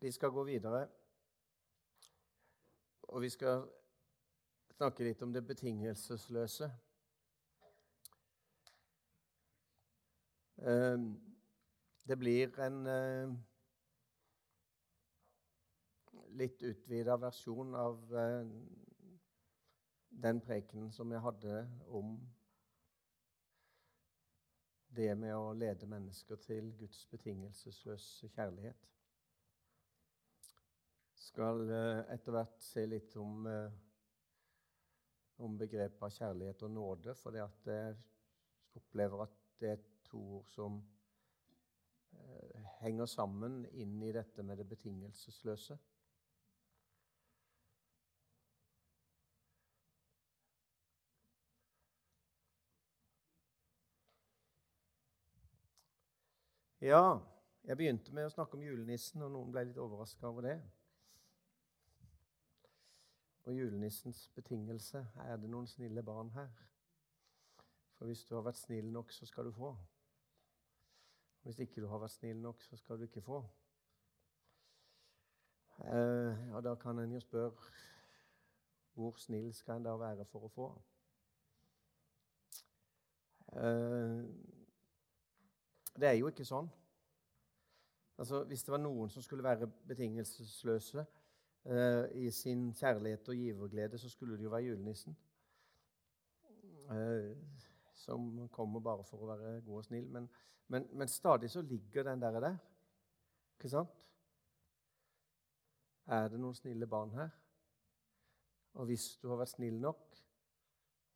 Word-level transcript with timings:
Vi 0.00 0.12
skal 0.12 0.30
gå 0.30 0.44
videre, 0.44 0.88
og 3.02 3.22
vi 3.22 3.28
skal 3.30 3.64
snakke 4.70 5.02
litt 5.04 5.22
om 5.22 5.32
det 5.34 5.42
betingelsesløse. 5.46 6.68
Ehm, 10.58 11.08
det 12.08 12.18
blir 12.18 12.60
en 12.62 12.86
eh, 12.86 13.32
litt 16.42 16.62
utvida 16.62 17.16
versjon 17.18 17.74
av 17.74 18.14
eh, 18.22 18.52
den 20.10 20.40
prekenen 20.46 20.92
som 20.94 21.10
jeg 21.10 21.24
hadde 21.26 21.64
om 21.86 22.14
det 24.94 25.10
med 25.18 25.34
å 25.34 25.50
lede 25.58 25.90
mennesker 25.90 26.38
til 26.46 26.70
Guds 26.78 27.02
betingelsesløse 27.10 28.30
kjærlighet 28.36 28.88
skal 31.28 31.64
eh, 31.70 32.00
etter 32.14 32.34
hvert 32.34 32.62
se 32.62 32.84
litt 32.88 33.16
om, 33.20 33.46
eh, 33.46 33.72
om 35.44 35.58
begrepet 35.60 36.06
av 36.06 36.14
kjærlighet 36.14 36.64
og 36.66 36.72
nåde, 36.74 37.14
for 37.18 37.36
jeg 37.36 37.96
opplever 38.78 39.26
at 39.26 39.36
det 39.60 39.74
er 39.74 39.84
to 40.08 40.22
ord 40.38 40.48
som 40.54 40.80
eh, 42.14 42.72
henger 42.80 43.10
sammen 43.10 43.64
inn 43.74 44.00
i 44.02 44.14
dette 44.14 44.42
med 44.46 44.60
det 44.60 44.68
betingelsesløse. 44.70 45.78
Ja, 56.78 57.18
jeg 57.66 57.76
begynte 57.76 58.14
med 58.14 58.28
å 58.28 58.32
snakke 58.32 58.54
om 58.54 58.62
julenissen, 58.62 59.24
og 59.26 59.32
noen 59.34 59.50
ble 59.52 59.64
litt 59.66 59.80
overraska 59.82 60.30
over 60.30 60.46
det 60.46 60.58
og 63.48 63.54
julenissens 63.58 64.28
betingelse. 64.34 65.06
Er 65.16 65.36
det 65.36 65.48
noen 65.50 65.66
snille 65.66 66.02
barn 66.02 66.30
her? 66.30 66.48
For 67.96 68.04
hvis 68.04 68.24
du 68.24 68.34
har 68.34 68.42
vært 68.44 68.58
snill 68.60 68.90
nok, 68.92 69.12
så 69.12 69.26
skal 69.26 69.44
du 69.44 69.52
få. 69.52 69.70
Hvis 71.42 71.58
ikke 71.58 71.80
du 71.80 71.86
har 71.88 71.98
vært 71.98 72.12
snill 72.12 72.42
nok, 72.44 72.62
så 72.62 72.76
skal 72.76 72.98
du 72.98 73.06
ikke 73.06 73.22
få. 73.24 73.38
Eh, 75.78 76.52
og 76.52 76.62
da 76.64 76.74
kan 76.74 76.98
en 76.98 77.12
jo 77.12 77.20
spørre 77.20 77.52
hvor 78.94 79.16
snill 79.16 79.54
skal 79.54 79.78
en 79.78 79.88
da 79.88 79.94
være 79.96 80.26
for 80.28 80.44
å 80.44 80.52
få? 80.52 80.68
Eh, 83.56 84.28
det 85.96 86.08
er 86.10 86.18
jo 86.20 86.28
ikke 86.28 86.44
sånn. 86.44 86.68
Altså, 88.18 88.44
Hvis 88.44 88.62
det 88.66 88.72
var 88.76 88.82
noen 88.82 89.08
som 89.10 89.22
skulle 89.22 89.46
være 89.46 89.70
betingelsesløse, 89.88 91.06
i 91.68 92.30
sin 92.32 92.70
kjærlighet 92.72 93.28
og 93.28 93.36
giverglede, 93.36 93.98
så 93.98 94.08
skulle 94.08 94.38
det 94.38 94.44
jo 94.44 94.50
være 94.50 94.70
julenissen. 94.70 95.16
Eh, 96.90 97.36
som 97.94 98.48
kommer 98.48 98.80
bare 98.80 99.04
for 99.04 99.20
å 99.20 99.28
være 99.28 99.58
god 99.66 99.82
og 99.82 99.84
snill. 99.84 100.06
Men, 100.12 100.28
men, 100.72 100.86
men 100.96 101.10
stadig 101.12 101.50
så 101.52 101.62
ligger 101.62 102.06
den 102.06 102.22
der, 102.22 102.38
der. 102.40 102.56
Ikke 103.58 103.72
sant? 103.72 103.92
Er 106.08 106.30
det 106.32 106.40
noen 106.40 106.56
snille 106.56 106.88
barn 106.88 107.12
her? 107.12 107.34
Og 108.78 108.88
hvis 108.88 109.10
du 109.20 109.28
har 109.28 109.42
vært 109.42 109.52
snill 109.52 109.76
nok, 109.82 110.06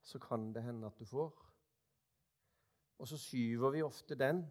så 0.03 0.19
kan 0.20 0.50
det 0.53 0.66
hende 0.66 0.91
at 0.91 0.98
du 0.98 1.06
får. 1.09 1.33
Og 2.98 3.09
så 3.09 3.16
skyver 3.19 3.72
vi 3.72 3.87
ofte 3.87 4.19
den 4.19 4.42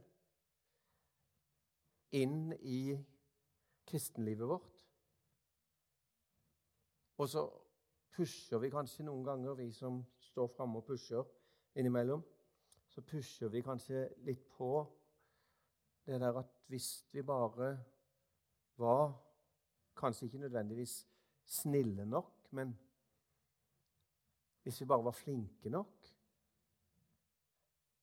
inn 2.16 2.56
i 2.58 2.98
kristenlivet 3.88 4.50
vårt. 4.50 4.71
Og 7.22 7.30
så 7.30 7.44
pusher 8.16 8.58
vi 8.58 8.72
kanskje 8.74 9.04
noen 9.06 9.22
ganger, 9.22 9.54
vi 9.54 9.68
som 9.76 10.00
står 10.32 10.48
framme 10.56 10.80
og 10.80 10.88
pusher 10.88 11.28
innimellom. 11.78 12.24
Så 12.90 13.04
pusher 13.06 13.52
vi 13.54 13.62
kanskje 13.62 14.08
litt 14.26 14.48
på 14.56 14.72
det 16.10 16.18
der 16.18 16.40
at 16.42 16.56
hvis 16.72 16.88
vi 17.14 17.22
bare 17.22 17.76
var 18.82 19.12
Kanskje 20.02 20.26
ikke 20.26 20.40
nødvendigvis 20.40 20.94
snille 21.46 22.06
nok, 22.06 22.48
men 22.56 22.72
hvis 24.64 24.80
vi 24.82 24.86
bare 24.88 25.04
var 25.04 25.12
flinke 25.12 25.70
nok 25.70 26.08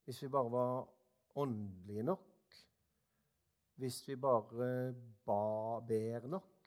Hvis 0.04 0.22
vi 0.22 0.28
bare 0.28 0.52
var 0.52 0.88
åndelige 1.34 2.02
nok 2.02 2.54
Hvis 3.74 4.08
vi 4.08 4.16
bare 4.16 4.94
ba, 5.24 5.80
ber 5.80 6.26
nok 6.26 6.57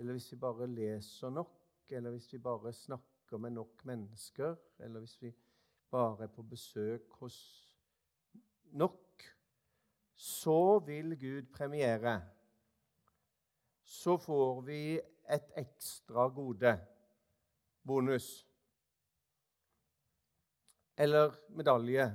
eller 0.00 0.16
hvis 0.16 0.30
vi 0.32 0.36
bare 0.40 0.66
leser 0.66 1.30
nok, 1.30 1.56
eller 1.92 2.14
hvis 2.14 2.32
vi 2.32 2.38
bare 2.40 2.72
snakker 2.72 3.38
med 3.38 3.50
nok 3.52 3.82
mennesker, 3.84 4.54
eller 4.78 5.02
hvis 5.04 5.18
vi 5.22 5.32
bare 5.90 6.24
er 6.24 6.30
på 6.32 6.42
besøk 6.42 7.12
hos 7.20 7.36
nok, 8.72 9.24
så 10.16 10.78
vil 10.86 11.18
Gud 11.20 11.50
premiere. 11.52 12.22
Så 13.84 14.16
får 14.16 14.60
vi 14.60 14.80
et 15.28 15.52
ekstra 15.60 16.28
gode, 16.32 16.72
bonus. 17.84 18.46
Eller 20.96 21.36
medalje 21.52 22.08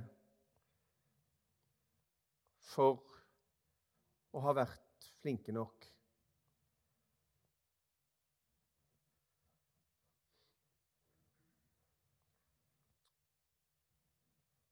for 2.66 2.98
å 4.34 4.42
ha 4.42 4.58
vært 4.64 5.12
flinke 5.22 5.54
nok. 5.54 5.75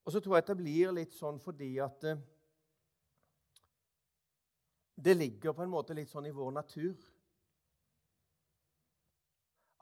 Og 0.04 0.12
så 0.12 0.20
tror 0.20 0.36
jeg 0.36 0.44
at 0.44 0.52
det 0.52 0.60
blir 0.60 0.92
litt 0.92 1.14
sånn 1.16 1.40
fordi 1.40 1.70
at 1.82 2.00
det, 2.04 2.16
eh, 2.18 2.30
det 4.94 5.16
ligger 5.16 5.52
på 5.52 5.64
en 5.64 5.72
måte 5.72 5.94
litt 5.96 6.10
sånn 6.10 6.28
i 6.28 6.34
vår 6.34 6.52
natur. 6.54 6.94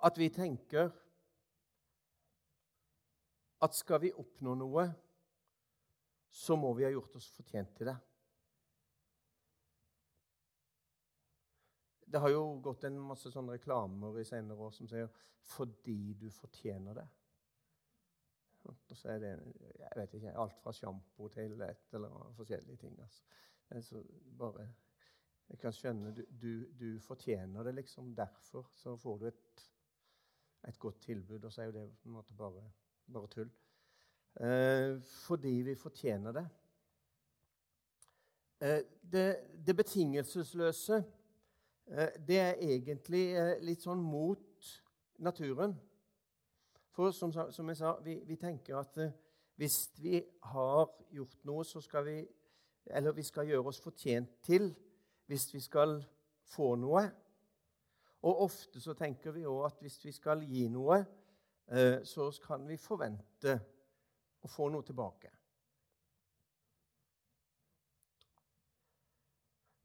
At 0.03 0.17
vi 0.19 0.31
tenker 0.33 0.89
at 3.63 3.77
skal 3.77 4.01
vi 4.03 4.13
oppnå 4.19 4.55
noe, 4.59 4.87
så 6.33 6.57
må 6.57 6.73
vi 6.75 6.87
ha 6.87 6.91
gjort 6.91 7.21
oss 7.21 7.29
fortjent 7.37 7.77
til 7.77 7.91
det. 7.93 7.99
Det 12.13 12.21
har 12.21 12.33
jo 12.33 12.43
gått 12.65 12.89
en 12.89 12.99
masse 13.05 13.31
sånne 13.33 13.59
reklamer 13.59 14.19
i 14.21 14.25
senere 14.29 14.65
år 14.67 14.73
som 14.73 14.89
sier 14.89 15.09
'fordi 15.43 16.15
du 16.15 16.31
fortjener 16.31 16.95
det'. 16.95 17.22
Og 18.71 18.97
så 18.97 19.09
er 19.09 19.19
det 19.19 19.33
jeg 19.79 19.93
vet 19.97 20.15
ikke, 20.15 20.37
alt 20.39 20.59
fra 20.63 20.73
sjampo 20.73 21.29
til 21.29 21.61
et 21.61 21.97
eller 21.97 22.15
annet 22.15 22.37
forskjellige 22.37 22.77
ting. 22.77 23.01
Altså. 23.01 23.23
Så 23.81 24.03
bare, 24.39 24.69
jeg 25.49 25.59
kan 25.59 25.73
skjønne 25.73 26.15
du, 26.17 26.23
du, 26.43 26.53
du, 26.81 26.89
fortjener 27.01 27.63
det, 27.63 27.75
liksom. 27.75 28.15
Derfor 28.17 28.71
så 28.77 28.97
får 28.97 29.19
du 29.19 29.27
et, 29.27 29.67
et 30.69 30.79
godt 30.79 31.01
tilbud. 31.01 31.45
Og 31.45 31.53
så 31.53 31.63
er 31.63 31.71
jo 31.71 31.77
det 31.81 31.87
på 32.03 32.09
en 32.09 32.17
måte 32.19 32.35
bare, 32.39 32.65
bare 33.13 33.29
tull. 33.29 33.51
Eh, 34.41 35.01
fordi 35.03 35.55
vi 35.63 35.75
fortjener 35.75 36.33
det. 36.33 36.47
Eh, 38.63 38.81
det, 39.13 39.37
det, 39.67 39.77
betingelsesløse, 39.77 41.05
eh, 41.87 42.09
det 42.29 42.39
er 42.39 42.61
egentlig 42.61 43.25
eh, 43.35 43.57
litt 43.61 43.83
sånn 43.83 44.01
mot 44.01 44.69
naturen. 45.19 45.75
For 46.93 47.11
som, 47.11 47.33
som 47.33 47.69
jeg 47.69 47.77
sa, 47.77 47.95
vi, 48.05 48.19
vi 48.29 48.37
tenker 48.37 48.77
at 48.77 48.99
uh, 49.01 49.13
hvis 49.57 49.91
vi 50.03 50.21
har 50.53 50.89
gjort 51.13 51.45
noe, 51.49 51.65
så 51.65 51.81
skal 51.81 52.07
vi 52.09 52.21
Eller 52.87 53.13
vi 53.15 53.23
skal 53.23 53.47
gjøre 53.47 53.71
oss 53.71 53.79
fortjent 53.81 54.41
til 54.43 54.73
hvis 55.31 55.45
vi 55.55 55.61
skal 55.63 56.01
få 56.51 56.75
noe. 56.75 57.03
Og 58.27 58.41
ofte 58.43 58.81
så 58.83 58.95
tenker 58.99 59.31
vi 59.31 59.45
òg 59.47 59.69
at 59.69 59.79
hvis 59.81 60.01
vi 60.05 60.13
skal 60.13 60.43
gi 60.43 60.65
noe, 60.69 60.99
uh, 61.71 62.03
så 62.03 62.27
kan 62.43 62.67
vi 62.67 62.77
forvente 62.77 63.55
å 64.43 64.51
få 64.51 64.67
noe 64.75 64.83
tilbake. 64.83 65.31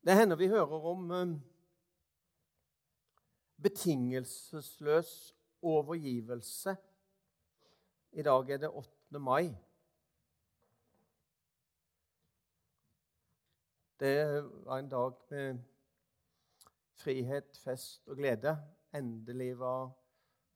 Det 0.02 0.16
hender 0.18 0.42
vi 0.42 0.50
hører 0.50 0.90
om 0.90 1.12
um, 1.12 1.38
betingelsesløs 3.62 5.36
overgivelse 5.62 6.78
i 8.18 8.22
dag 8.22 8.50
er 8.50 8.58
det 8.58 8.70
8. 8.70 9.20
mai. 9.20 9.58
Det 14.00 14.44
var 14.66 14.78
en 14.78 14.90
dag 14.90 15.14
med 15.30 15.60
frihet, 16.96 17.60
fest 17.64 18.08
og 18.08 18.18
glede. 18.18 18.58
Endelig 18.94 19.60
var 19.60 19.92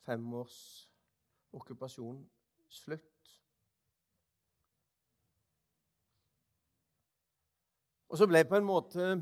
fem 0.06 0.34
års 0.34 0.90
okkupasjon 1.54 2.30
slutt. 2.68 3.38
Og 8.10 8.18
så 8.18 8.28
ble 8.28 8.42
på 8.50 8.58
en 8.58 8.70
måte 8.74 9.14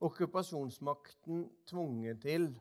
okkupasjonsmakten 0.00 1.46
tvunget 1.66 2.22
til 2.26 2.52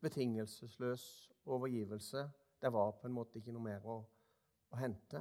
betingelsesløs 0.00 1.32
overgivelse. 1.46 2.30
Det 2.64 2.72
var 2.72 2.94
på 2.96 3.06
en 3.06 3.12
måte 3.12 3.36
ikke 3.38 3.52
noe 3.52 3.60
mer 3.60 3.82
å, 3.84 3.98
å 4.72 4.76
hente. 4.80 5.20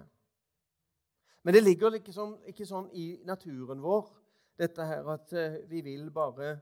Men 1.43 1.57
det 1.57 1.59
ligger 1.65 1.97
sånn, 2.15 2.37
ikke 2.47 2.63
sånn, 2.63 2.85
i 2.95 3.17
naturen 3.27 3.81
vår, 3.83 4.13
dette 4.55 4.85
her 4.87 5.09
at 5.11 5.33
eh, 5.35 5.57
vi 5.67 5.81
vil 5.83 6.05
bare 6.15 6.53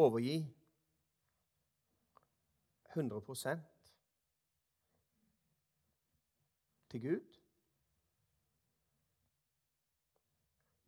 overgi 0.00 0.38
100% 2.96 3.92
til 6.96 7.04
Gud. 7.04 7.38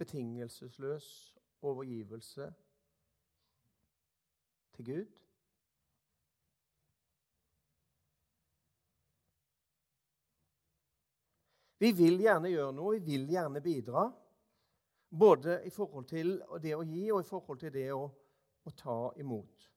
Betingelsesløs 0.01 1.13
overgivelse 1.61 2.53
til 4.73 4.93
Gud. 4.95 5.28
Vi 11.79 11.93
vil 11.95 12.19
gjerne 12.25 12.51
gjøre 12.51 12.75
noe, 12.75 12.99
vi 12.99 13.15
vil 13.15 13.29
gjerne 13.31 13.63
bidra. 13.63 14.09
Både 15.09 15.61
i 15.65 15.71
forhold 15.73 16.09
til 16.11 16.35
det 16.61 16.75
å 16.77 16.85
gi 16.85 17.07
og 17.15 17.23
i 17.23 17.29
forhold 17.29 17.61
til 17.63 17.73
det 17.73 17.87
å, 17.95 18.03
å 18.67 18.73
ta 18.77 18.99
imot. 19.23 19.69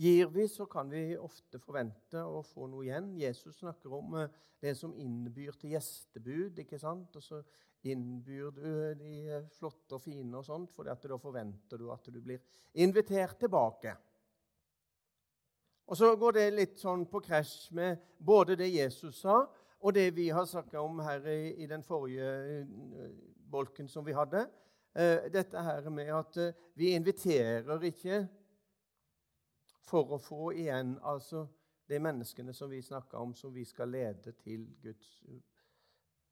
Gir 0.00 0.30
vi, 0.32 0.46
så 0.48 0.64
kan 0.66 0.88
vi 0.88 1.12
ofte 1.20 1.60
forvente 1.60 2.22
å 2.24 2.40
få 2.46 2.66
noe 2.70 2.86
igjen. 2.86 3.10
Jesus 3.20 3.58
snakker 3.60 3.92
om 3.98 4.16
eh, 4.22 4.30
det 4.62 4.72
som 4.78 4.94
innbyr 4.96 5.58
til 5.60 5.74
gjestebud. 5.74 6.62
ikke 6.62 6.80
sant? 6.80 7.12
Og 7.18 7.22
så 7.26 7.42
innbyr 7.84 8.54
du 8.56 8.70
de 8.96 9.42
flotte 9.52 9.98
og 9.98 10.02
fine, 10.02 10.32
og 10.38 10.46
sånt, 10.46 10.72
for 10.72 10.88
da 10.88 10.96
forventer 10.96 11.80
du 11.82 11.90
at 11.92 12.08
du 12.08 12.20
blir 12.22 12.40
invitert 12.80 13.36
tilbake. 13.42 13.94
Og 15.92 15.98
Så 15.98 16.14
går 16.16 16.38
det 16.38 16.46
litt 16.54 16.78
sånn 16.80 17.04
på 17.10 17.20
krasj 17.20 17.72
med 17.76 18.00
både 18.16 18.56
det 18.56 18.70
Jesus 18.72 19.18
sa, 19.20 19.42
og 19.82 19.94
det 19.94 20.10
vi 20.16 20.28
har 20.28 20.44
snakka 20.44 20.80
om 20.80 20.98
her 21.02 21.26
i, 21.26 21.54
i, 21.62 21.66
den 21.66 21.82
forrige 21.82 22.60
eh, 22.60 22.66
bolken 23.50 23.88
som 23.88 24.06
vi 24.06 24.14
hadde. 24.14 24.46
Eh, 24.94 25.26
dette 25.32 25.62
her 25.62 25.88
med 25.90 26.12
at 26.14 26.36
eh, 26.36 26.54
vi 26.74 26.92
inviterer 26.94 27.82
ikke 27.88 28.20
for 29.82 30.14
å 30.14 30.20
få 30.22 30.52
igjen 30.54 30.94
altså 31.02 31.46
de 31.90 31.98
menneskene 31.98 32.54
som 32.54 32.70
vi 32.70 32.82
snakker 32.82 33.18
om, 33.18 33.34
som 33.34 33.54
vi 33.54 33.64
skal 33.64 33.90
lede 33.90 34.32
til 34.44 34.68
Guds 34.82 35.24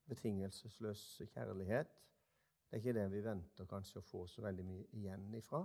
betingelsesløse 0.06 1.26
kjærlighet. 1.34 1.90
Det 2.70 2.78
er 2.78 2.84
ikke 2.84 2.98
det 3.00 3.10
vi 3.10 3.24
venter 3.24 3.66
kanskje 3.66 3.98
å 3.98 4.06
få 4.06 4.24
så 4.30 4.46
veldig 4.46 4.64
mye 4.64 4.86
igjen 4.94 5.26
ifra. 5.34 5.64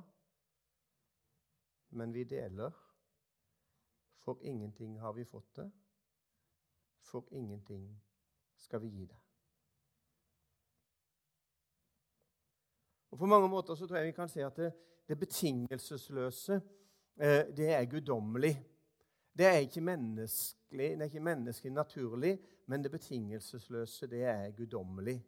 Men 1.93 2.13
vi 2.13 2.25
deler. 2.25 2.73
For 4.25 4.41
ingenting 4.41 4.97
har 4.99 5.13
vi 5.13 5.23
fått 5.29 5.53
det 5.59 5.69
for 7.05 7.27
ingenting 7.31 7.85
skal 8.57 8.81
vi 8.81 8.89
gi 8.89 9.05
deg. 9.05 9.21
Og 13.15 13.19
På 13.19 13.29
mange 13.31 13.47
måter 13.47 13.75
så 13.75 13.87
tror 13.87 14.01
jeg 14.01 14.09
vi 14.09 14.15
kan 14.17 14.29
si 14.29 14.41
at 14.43 14.57
det, 14.59 14.73
det 15.07 15.19
betingelsesløse 15.19 16.57
eh, 17.15 17.45
det 17.55 17.69
er 17.71 17.85
guddommelig. 17.87 18.55
Det 19.37 19.45
er 19.45 19.61
ikke 19.63 19.81
menneskelig, 19.81 20.89
det 20.97 21.01
er 21.01 21.11
ikke 21.11 21.23
menneskelig 21.23 21.71
naturlig, 21.73 22.33
men 22.67 22.83
det 22.83 22.91
betingelsesløse 22.91 24.07
det 24.11 24.23
er 24.23 24.51
guddommelig. 24.51 25.21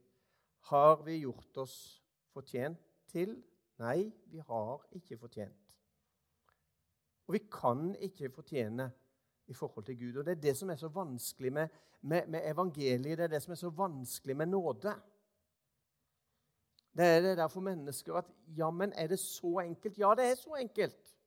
Har 0.68 1.04
vi 1.06 1.22
gjort 1.22 1.58
oss 1.64 1.78
fortjent 2.34 2.82
til? 3.08 3.38
Nei, 3.80 4.12
vi 4.26 4.42
har 4.44 4.84
ikke 4.92 5.18
fortjent. 5.18 5.78
Og 7.28 7.38
vi 7.38 7.44
kan 7.52 7.94
ikke 7.96 8.32
fortjene 8.36 8.90
i 9.48 9.54
forhold 9.54 9.86
til 9.86 10.00
Gud. 10.00 10.18
Og 10.20 10.26
Det 10.26 10.32
er 10.32 10.42
det 10.42 10.58
som 10.58 10.70
er 10.70 10.76
så 10.76 10.88
vanskelig 10.88 11.54
med, 11.54 11.68
med, 12.02 12.28
med 12.28 12.42
evangeliet. 12.44 13.18
Det 13.18 13.24
er 13.24 13.28
det 13.28 13.42
som 13.44 13.52
er 13.52 13.56
så 13.56 13.70
vanskelig 13.70 14.38
med 14.38 14.46
nåde. 14.46 14.94
Det 16.98 17.06
er 17.06 17.22
det 17.22 17.38
der 17.38 17.48
for 17.48 17.62
mennesker 17.62 18.14
at 18.14 18.26
Ja, 18.58 18.70
men 18.72 18.94
er 18.96 19.08
det 19.08 19.20
så 19.20 19.60
enkelt? 19.60 19.98
Ja, 19.98 20.14
det 20.18 20.26
er 20.26 20.36
så 20.36 20.56
enkelt. 20.60 21.18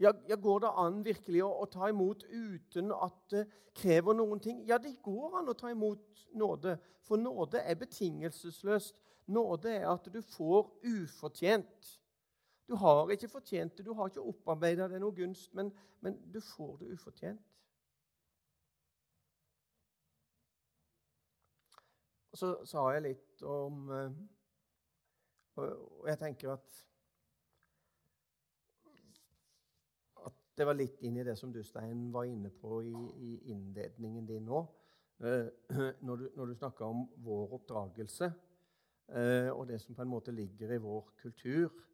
Ja, 0.00 0.12
ja 0.28 0.36
Går 0.36 0.58
det 0.58 0.70
an 0.76 1.04
virkelig 1.04 1.42
å, 1.44 1.50
å, 1.62 1.66
ta 1.70 1.88
imot 1.88 2.24
uten 2.24 2.92
at 2.92 3.18
det 3.30 3.44
krever 3.76 4.16
noen 4.16 4.40
ting? 4.40 4.64
Ja, 4.66 4.78
det 4.78 4.96
går 5.02 5.38
an 5.38 5.52
å 5.52 5.54
ta 5.54 5.70
imot 5.70 6.26
nåde, 6.34 6.78
for 7.06 7.20
nåde 7.20 7.60
er 7.60 7.78
betingelsesløst. 7.78 8.96
Nåde 9.30 9.70
er 9.76 9.86
at 9.92 10.08
du 10.10 10.22
får 10.22 10.72
ufortjent. 10.82 11.99
Du 12.70 12.76
har 12.76 13.10
ikke 13.10 13.28
fortjent 13.28 13.78
det, 13.78 13.84
du 13.86 13.94
har 13.98 14.06
ikke 14.06 14.22
opparbeida 14.22 14.86
deg 14.86 15.00
noe 15.02 15.10
gunst, 15.10 15.50
men, 15.58 15.72
men, 16.06 16.20
du 16.30 16.38
får 16.38 16.76
det 16.78 16.92
ufortjent. 16.94 17.48
Og 22.30 22.38
Så 22.38 22.50
sa 22.70 22.84
jeg 22.94 23.02
litt 23.08 23.42
om 23.42 23.90
eh, 23.90 24.14
Og 25.58 26.06
jeg 26.06 26.20
tenker 26.22 26.52
at 26.54 26.78
at 30.30 30.38
det 30.62 30.70
var 30.70 30.78
litt 30.78 31.02
inn 31.02 31.18
i 31.18 31.26
det 31.26 31.34
som 31.42 31.50
du, 31.50 31.64
Stein, 31.66 32.06
var 32.14 32.30
inne 32.30 32.54
på 32.54 32.84
i, 32.86 32.94
i 32.94 33.34
innledningen 33.50 34.30
din 34.30 34.46
nå. 34.46 34.62
Eh, 35.26 35.50
når 36.06 36.22
du, 36.22 36.26
når 36.38 36.46
du 36.46 36.58
snakka 36.62 36.86
om 36.86 37.08
vår 37.26 37.58
oppdragelse 37.58 38.30
eh, 38.30 39.50
og 39.50 39.66
det 39.74 39.82
som 39.82 39.98
på 39.98 40.06
en 40.06 40.14
måte 40.14 40.30
ligger 40.30 40.78
i 40.78 40.84
vår 40.86 41.16
kultur 41.18 41.88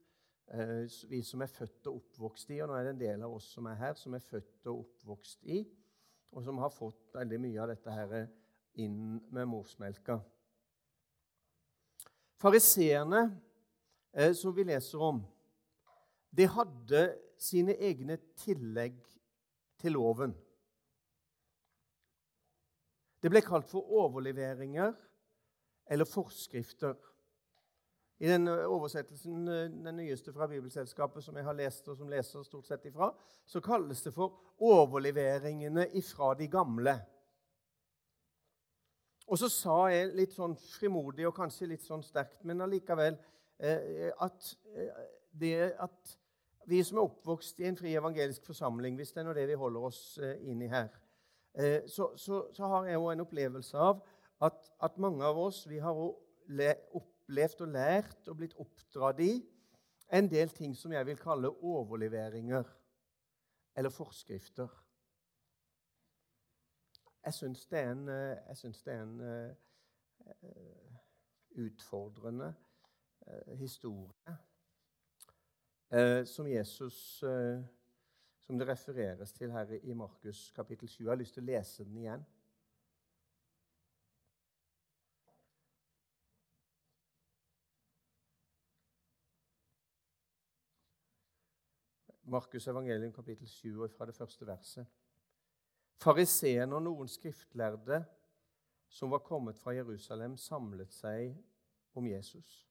vi 1.11 1.23
som 1.27 1.43
er 1.43 1.51
født 1.51 1.89
og 1.91 1.99
oppvokst 2.01 2.53
i, 2.55 2.61
og 2.63 2.71
nå 2.71 2.77
er 2.79 2.87
det 2.87 2.95
en 2.95 3.01
del 3.01 3.25
av 3.27 3.35
oss 3.35 3.49
som 3.57 3.67
er 3.67 3.79
her, 3.81 3.97
som 3.99 4.15
er 4.15 4.23
født 4.23 4.69
og 4.71 4.85
oppvokst 4.85 5.43
i, 5.51 5.65
og 6.33 6.45
som 6.47 6.59
har 6.63 6.71
fått 6.75 7.15
veldig 7.17 7.41
mye 7.43 7.63
av 7.63 7.73
dette 7.73 7.95
her 7.95 8.17
inn 8.83 9.19
med 9.33 9.49
morsmelka. 9.51 10.21
Fariseerne, 12.37 13.41
eh, 14.13 14.33
som 14.37 14.55
vi 14.55 14.67
leser 14.69 15.03
om, 15.03 15.23
de 16.31 16.47
hadde 16.47 17.07
sine 17.41 17.75
egne 17.81 18.19
tillegg 18.37 18.99
til 19.81 19.97
loven. 19.97 20.35
Det 23.23 23.33
ble 23.33 23.41
kalt 23.45 23.69
for 23.71 23.89
overleveringer 24.05 24.93
eller 25.91 26.09
forskrifter. 26.09 26.97
I 28.19 28.29
den 28.29 28.49
eh, 28.49 28.65
oversettelsen, 28.65 29.49
eh, 29.49 29.71
den 29.71 29.97
nyeste 29.97 30.33
fra 30.33 30.47
Bibelselskapet, 30.47 31.25
som 31.25 31.37
jeg 31.37 31.45
har 31.45 31.57
lest, 31.57 31.89
og 31.89 31.97
som 31.99 32.09
leser 32.09 32.45
stort 32.47 32.67
sett 32.67 32.85
ifra, 32.89 33.11
så 33.47 33.61
kalles 33.61 34.03
det 34.03 34.15
for 34.15 34.41
'overleveringene 34.61 35.89
ifra 35.93 36.35
de 36.35 36.49
gamle'. 36.49 37.01
Og 39.29 39.39
så 39.39 39.49
sa 39.49 39.87
jeg 39.87 40.15
litt 40.15 40.33
sånn 40.33 40.57
frimodig 40.57 41.27
og 41.27 41.35
kanskje 41.35 41.67
litt 41.67 41.83
sånn 41.83 42.03
sterkt, 42.03 42.45
men 42.45 42.61
allikevel 42.61 43.19
eh, 43.59 44.13
at 44.21 44.57
det 45.33 45.75
at 45.79 46.19
vi 46.67 46.83
som 46.83 46.99
er 46.99 47.03
oppvokst 47.03 47.61
i 47.61 47.65
en 47.65 47.77
fri 47.77 47.95
evangelisk 47.95 48.45
forsamling, 48.45 48.97
hvis 48.97 49.13
det 49.13 49.21
er 49.21 49.25
noe 49.25 49.35
det 49.35 49.49
vi 49.49 49.55
holder 49.55 49.81
oss 49.81 50.19
inn 50.41 50.63
i 50.63 50.69
her, 50.69 50.89
så, 51.87 52.17
så, 52.17 52.53
så 52.53 52.67
har 52.67 52.87
jeg 52.87 52.99
òg 52.99 53.13
en 53.13 53.21
opplevelse 53.21 53.79
av 53.79 54.01
at, 54.41 54.73
at, 54.81 54.99
mange 54.99 55.25
av 55.25 55.39
oss 55.39 55.67
vi 55.69 55.79
har 55.79 55.95
opp 55.95 57.16
opplevd 57.27 57.61
og 57.61 57.69
lært 57.75 58.29
og 58.31 58.37
blitt 58.39 58.55
oppdratt 58.63 59.21
i 59.21 59.33
en 60.15 60.29
del 60.31 60.49
ting 60.55 60.77
som 60.79 60.93
jeg 60.93 61.07
vil 61.07 61.19
kalle 61.19 61.51
overleveringer 61.51 62.65
eller 63.77 63.91
forskrifter. 63.91 64.69
Jeg 67.25 67.35
syns 67.35 67.67
det 67.67 67.79
er 67.79 67.91
en, 67.91 68.09
eh, 68.09 68.63
det 68.63 68.93
er 68.93 69.03
en 69.03 69.21
uh, 69.21 69.51
utfordrende 71.59 72.55
uh, 73.27 73.53
historie 73.59 74.37
som 76.27 76.47
Jesus 76.47 77.25
Som 78.47 78.59
det 78.59 78.69
refereres 78.69 79.33
til 79.33 79.51
her 79.51 79.71
i 79.83 79.93
Markus 79.93 80.53
kapittel 80.55 80.89
7. 80.89 81.05
Jeg 81.05 81.11
har 81.11 81.17
lyst 81.17 81.35
til 81.35 81.43
å 81.43 81.47
lese 81.47 81.85
den 81.85 81.97
igjen. 81.97 82.25
Markus 92.27 92.67
evangelium 92.67 93.13
kapittel 93.13 93.49
7 93.49 93.89
fra 93.89 94.07
det 94.07 94.15
første 94.15 94.47
verset. 94.47 94.87
Fariseerne 96.03 96.75
og 96.75 96.83
noen 96.83 97.09
skriftlærde 97.09 98.01
som 98.89 99.11
var 99.11 99.23
kommet 99.23 99.59
fra 99.59 99.75
Jerusalem, 99.75 100.37
samlet 100.37 100.93
seg 100.93 101.37
om 101.95 102.07
Jesus. 102.07 102.67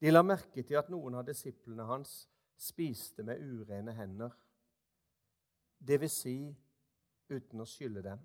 De 0.00 0.10
la 0.10 0.22
merke 0.22 0.62
til 0.62 0.78
at 0.78 0.90
noen 0.90 1.18
av 1.18 1.26
disiplene 1.26 1.86
hans 1.86 2.12
spiste 2.58 3.24
med 3.26 3.42
urene 3.42 3.94
hender, 3.94 4.34
dvs. 5.82 6.14
Si 6.22 6.36
uten 7.32 7.62
å 7.62 7.66
skylle 7.66 8.02
dem. 8.04 8.22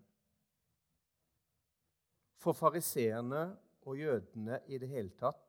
For 2.38 2.54
fariseerne 2.54 3.48
og 3.88 3.98
jødene 3.98 4.62
i 4.68 4.78
det 4.78 4.90
hele 4.94 5.14
tatt 5.18 5.47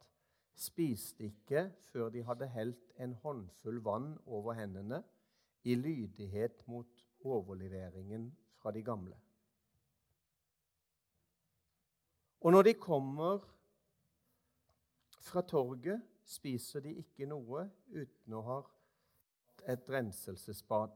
spiste 0.59 1.29
ikke 1.29 1.69
før 1.93 2.11
de 2.11 2.25
hadde 2.27 2.49
helt 2.51 2.93
en 2.99 3.15
håndfull 3.23 3.79
vann 3.85 4.17
over 4.27 4.59
hendene, 4.59 5.03
i 5.65 5.75
lydighet 5.75 6.63
mot 6.71 7.05
overleveringen 7.27 8.31
fra 8.57 8.71
de 8.73 8.83
gamle. 8.83 9.17
Og 12.41 12.53
når 12.53 12.63
de 12.63 12.75
kommer 12.75 13.43
fra 15.21 15.43
torget, 15.43 16.03
spiser 16.25 16.81
de 16.81 16.95
ikke 17.03 17.27
noe 17.27 17.67
uten 17.91 18.37
å 18.39 18.43
ha 18.47 18.59
et 19.69 19.89
renselsesbad. 19.91 20.95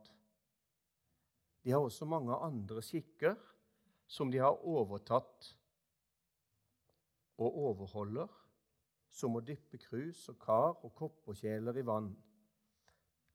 De 1.65 1.75
har 1.75 1.83
også 1.83 2.07
mange 2.09 2.37
andre 2.37 2.83
skikker 2.83 3.35
som 4.07 4.31
de 4.31 4.41
har 4.43 4.63
overtatt 4.69 5.51
og 7.43 7.59
overholder, 7.67 8.29
som 9.13 9.37
å 9.37 9.43
dyppe 9.45 9.79
krus 9.79 10.25
og 10.33 10.39
kar 10.41 10.79
og 10.81 10.95
kopperkjeler 10.97 11.79
i 11.79 11.85
vann. 11.87 12.11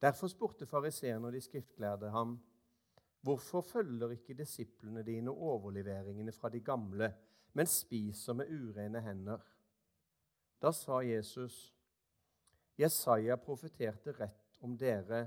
Derfor 0.02 0.30
spurte 0.30 0.68
fariseerne 0.70 1.30
og 1.30 1.34
de 1.34 1.42
skriftlærde 1.42 2.10
ham, 2.14 2.36
hvorfor 3.26 3.62
følger 3.66 4.14
ikke 4.14 4.38
disiplene 4.38 5.04
dine 5.06 5.32
overleveringene 5.32 6.34
fra 6.34 6.50
de 6.54 6.62
gamle, 6.62 7.12
men 7.54 7.70
spiser 7.70 8.38
med 8.38 8.52
urene 8.54 9.02
hender? 9.02 9.42
Da 10.62 10.72
sa 10.74 11.02
Jesus, 11.06 11.58
Jesaja 12.78 13.38
profeterte 13.42 14.14
rett 14.18 14.58
om 14.62 14.76
dere 14.78 15.24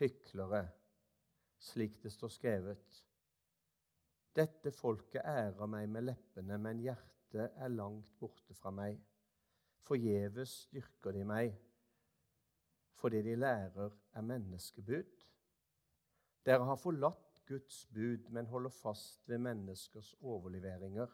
hyklere, 0.00 0.62
slik 1.58 1.98
det 2.02 2.12
står 2.12 2.32
skrevet. 2.32 2.98
Dette 4.36 4.70
folket 4.72 5.24
ærer 5.24 5.66
meg 5.66 5.88
med 5.90 6.04
leppene, 6.06 6.58
men 6.60 6.80
hjertet 6.84 7.56
er 7.56 7.72
langt 7.72 8.12
borte 8.20 8.54
fra 8.54 8.70
meg. 8.70 9.00
Forgjeves 9.88 10.50
styrker 10.66 11.14
de 11.16 11.24
meg, 11.24 11.54
for 12.98 13.08
det 13.08 13.22
de 13.24 13.36
lærer, 13.36 13.94
er 14.12 14.20
menneskebud. 14.20 15.22
Dere 16.44 16.64
har 16.68 16.76
forlatt 16.76 17.40
Guds 17.48 17.86
bud, 17.94 18.28
men 18.28 18.46
holder 18.46 18.70
fast 18.70 19.28
ved 19.28 19.38
menneskers 19.38 20.14
overleveringer. 20.20 21.06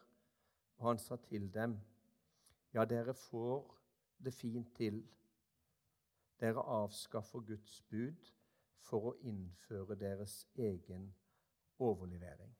Og 0.76 0.88
han 0.88 0.98
sa 0.98 1.16
til 1.16 1.46
dem, 1.54 1.76
ja, 2.74 2.84
dere 2.84 3.14
får 3.14 3.76
det 4.24 4.34
fint 4.34 4.74
til. 4.76 5.04
Dere 6.40 6.66
avskaffer 6.80 7.46
Guds 7.46 7.82
bud 7.90 8.34
for 8.82 9.12
å 9.12 9.16
innføre 9.22 9.94
deres 9.94 10.48
egen 10.58 11.12
overlevering. 11.78 12.50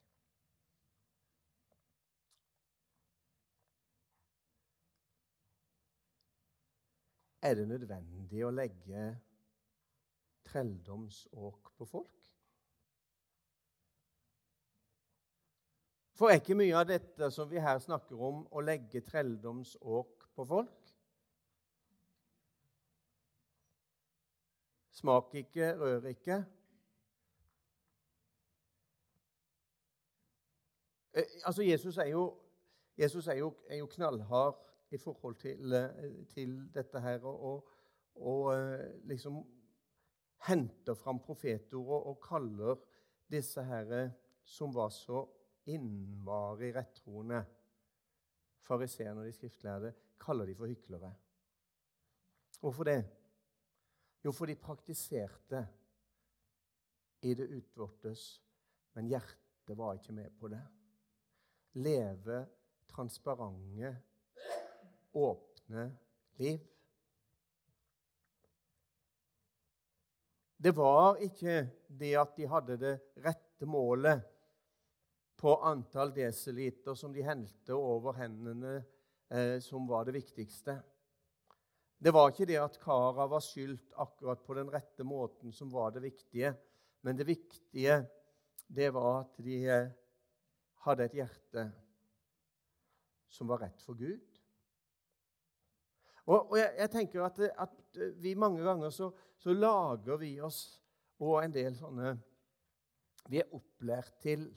Er 7.45 7.55
det 7.59 7.67
nødvendig 7.69 8.41
å 8.41 8.51
legge 8.57 9.01
trelldomsåk 10.49 11.75
på 11.77 11.85
folk? 11.85 12.31
For 16.17 16.33
er 16.33 16.41
ikke 16.41 16.57
mye 16.57 16.79
av 16.79 16.87
dette 16.89 17.29
som 17.35 17.51
vi 17.51 17.61
her 17.61 17.83
snakker 17.85 18.17
om, 18.17 18.47
å 18.49 18.65
legge 18.65 19.05
trelldomsåk 19.05 20.25
på 20.33 20.49
folk? 20.49 20.93
Smak 24.97 25.37
ikke, 25.43 25.75
rør 25.77 26.09
ikke. 26.15 26.41
Eh, 31.13 31.41
altså, 31.45 31.63
Jesus 31.63 32.01
er 32.01 32.15
jo, 32.15 32.31
Jesus 32.97 33.29
er 33.29 33.43
jo, 33.43 33.53
er 33.69 33.85
jo 33.85 33.93
knallhard 33.99 34.64
i 34.95 34.99
forhold 35.01 35.37
til, 35.43 35.73
eh, 35.75 36.27
til 36.31 36.57
dette 36.75 37.01
her. 37.01 37.25
Og, 37.25 37.69
og, 38.15 38.55
eh, 38.55 39.01
liksom 39.11 39.43
henter 40.47 40.95
fram 40.95 41.21
profetord 41.25 42.07
og 42.07 42.21
kaller 42.23 42.77
disse 43.31 43.63
her 43.65 44.11
som 44.45 44.75
var 44.75 44.93
så 44.93 45.25
innmari 45.67 46.71
rettroende, 46.77 47.41
fariseerne 48.61 49.21
og 49.21 49.27
de 49.27 49.33
skriftlærde, 49.33 49.95
kaller 50.21 50.47
de 50.47 50.55
for 50.55 50.69
hyklere. 50.69 51.15
Hvorfor 52.61 52.85
det? 52.85 53.01
Jo, 54.25 54.33
for 54.33 54.47
de 54.47 54.57
praktiserte 54.57 55.67
i 57.23 57.35
det 57.35 57.49
utvortes, 57.57 58.43
men 58.95 59.09
hjertet 59.09 59.77
var 59.77 59.97
ikke 59.97 60.13
med 60.13 60.31
på 60.41 60.49
det. 60.49 60.63
Leve 61.75 62.45
transparente 62.89 63.97
åpne 65.15 65.89
liv. 66.43 66.61
Det 70.57 70.73
var 70.73 71.19
ikke 71.21 71.67
det 71.89 72.15
at 72.17 72.37
de 72.39 72.47
hadde 72.49 72.77
det 72.81 72.95
rette 73.21 73.67
målet 73.69 74.23
på 75.37 75.59
antall 75.67 76.15
desiliter 76.17 76.97
som 76.97 77.13
de 77.13 77.25
helte 77.27 77.77
over 77.77 78.17
hendene, 78.17 78.79
eh, 79.29 79.59
som 79.61 79.85
var 79.91 80.07
det 80.09 80.15
viktigste. 80.17 80.79
Det 82.01 82.13
var 82.15 82.31
ikke 82.31 82.49
det 82.49 82.57
at 82.63 82.79
kara 82.81 83.27
var 83.29 83.45
skylt 83.45 83.93
akkurat 84.01 84.41
på 84.45 84.57
den 84.57 84.71
rette 84.73 85.05
måten, 85.05 85.53
som 85.53 85.69
var 85.73 85.93
det 85.93 86.05
viktige. 86.07 86.55
Men 87.05 87.17
det 87.17 87.29
viktige, 87.29 87.99
det 88.67 88.89
var 88.95 89.21
at 89.21 89.45
de 89.45 89.59
eh, 89.69 89.93
hadde 90.87 91.05
et 91.05 91.19
hjerte 91.21 91.67
som 93.29 93.49
var 93.51 93.67
rett 93.67 93.85
for 93.85 93.99
Gud. 93.99 94.34
Og, 96.25 96.51
og 96.51 96.59
jeg, 96.59 96.71
jeg, 96.79 96.91
tenker 96.91 97.25
at, 97.27 97.41
at, 97.67 97.81
vi 98.23 98.35
mange 98.35 98.65
ganger 98.65 98.91
så, 98.91 99.11
så 99.39 99.53
lager 99.53 100.17
vi 100.21 100.39
oss 100.43 100.81
og 101.23 101.39
en 101.45 101.53
del 101.55 101.77
sånne 101.79 102.15
Vi 103.31 103.39
er 103.41 103.53
opplært 103.55 104.17
til 104.25 104.49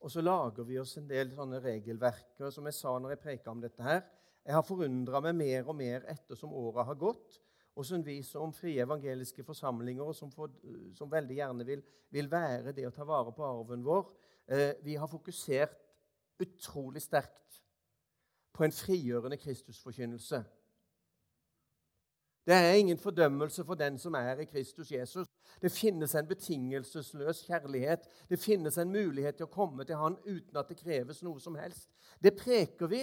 Og 0.00 0.10
så 0.12 0.22
lager 0.22 0.66
vi 0.66 0.78
oss 0.80 0.96
en 0.98 1.08
del 1.08 1.30
sånne 1.34 1.60
regelverker. 1.62 2.50
Som 2.50 2.68
jeg 2.68 2.76
sa 2.76 2.96
når 2.98 3.14
jeg 3.14 3.22
preka 3.22 3.52
om 3.52 3.62
dette 3.62 3.84
her 3.84 4.02
Jeg 4.44 4.56
har 4.56 4.66
forundra 4.66 5.22
meg 5.24 5.38
mer 5.38 5.70
og 5.70 5.78
mer 5.78 6.04
ettersom 6.10 6.52
åra 6.56 6.84
har 6.88 6.98
gått. 7.00 7.40
Og 7.78 7.86
som 7.86 8.02
vi 8.04 8.18
som 8.26 8.52
frie 8.52 8.82
evangeliske 8.82 9.44
forsamlinger, 9.46 10.02
og 10.02 10.16
som, 10.16 10.30
for, 10.34 10.50
som 10.96 11.10
veldig 11.10 11.36
gjerne 11.36 11.64
vil, 11.64 11.82
vil, 12.12 12.26
være 12.28 12.74
det 12.76 12.88
å 12.88 12.92
ta 12.92 13.06
vare 13.08 13.32
på 13.32 13.44
arven 13.46 13.84
vår, 13.86 14.08
eh, 14.50 14.72
vi 14.82 14.96
har 14.98 15.08
fokusert 15.08 15.76
utrolig 16.42 17.00
sterkt 17.04 17.60
på 18.52 18.66
en 18.66 18.74
frigjørende 18.74 19.38
Kristusforkynnelse. 19.40 20.42
Det 22.46 22.54
er 22.54 22.72
ingen 22.72 22.98
fordømmelse 22.98 23.64
for 23.64 23.74
den 23.74 23.98
som 23.98 24.14
er 24.14 24.40
i 24.40 24.44
Kristus 24.48 24.92
Jesus. 24.92 25.26
Det 25.62 25.72
finnes 25.72 26.14
en 26.14 26.28
betingelsesløs 26.28 27.44
kjærlighet. 27.46 28.06
Det 28.28 28.38
finnes 28.40 28.78
en 28.78 28.92
mulighet 28.92 29.36
til 29.36 29.48
å 29.48 29.52
komme 29.52 29.84
til 29.84 30.00
Han 30.00 30.16
uten 30.24 30.56
at 30.56 30.68
det 30.68 30.80
kreves 30.80 31.22
noe 31.22 31.40
som 31.40 31.58
helst. 31.60 31.90
Det 32.22 32.32
preker 32.38 32.88
vi, 32.88 33.02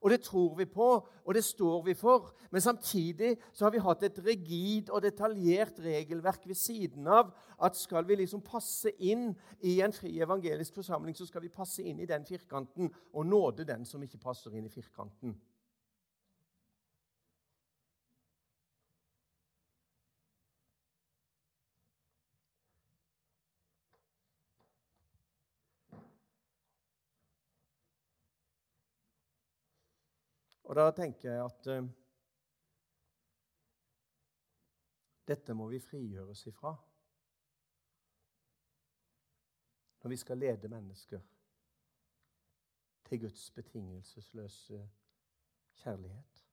og 0.00 0.10
det 0.10 0.22
tror 0.24 0.54
vi 0.56 0.64
på, 0.64 0.88
og 1.24 1.34
det 1.34 1.44
står 1.44 1.82
vi 1.84 1.94
for. 1.94 2.32
Men 2.50 2.60
samtidig 2.60 3.36
så 3.52 3.66
har 3.66 3.74
vi 3.74 3.82
hatt 3.84 4.02
et 4.02 4.20
rigid 4.24 4.88
og 4.90 5.02
detaljert 5.04 5.80
regelverk 5.84 6.46
ved 6.48 6.56
siden 6.56 7.06
av 7.06 7.34
at 7.60 7.76
skal 7.76 8.08
vi 8.08 8.16
liksom 8.22 8.40
passe 8.40 8.94
inn 8.96 9.34
i 9.60 9.80
en 9.84 9.92
fri 9.92 10.14
evangelisk 10.24 10.80
forsamling, 10.80 11.16
så 11.16 11.28
skal 11.28 11.44
vi 11.44 11.52
passe 11.52 11.84
inn 11.84 12.00
i 12.00 12.08
den 12.08 12.24
firkanten 12.24 12.88
og 13.12 13.26
nåde 13.26 13.68
den 13.68 13.84
som 13.84 14.02
ikke 14.02 14.22
passer 14.24 14.56
inn 14.56 14.70
i 14.70 14.72
firkanten. 14.72 15.36
Og 30.70 30.76
da 30.76 30.84
tenker 30.94 31.32
jeg 31.32 31.42
at 31.42 31.66
uh, 31.66 31.86
dette 35.26 35.54
må 35.58 35.66
vi 35.66 35.80
frigjøres 35.82 36.44
ifra 36.46 36.70
når 40.00 40.14
vi 40.14 40.16
skal 40.16 40.38
lede 40.38 40.70
mennesker 40.70 41.24
til 43.08 43.20
Guds 43.24 43.50
betingelsesløse 43.50 44.78
kjærlighet. 45.82 46.46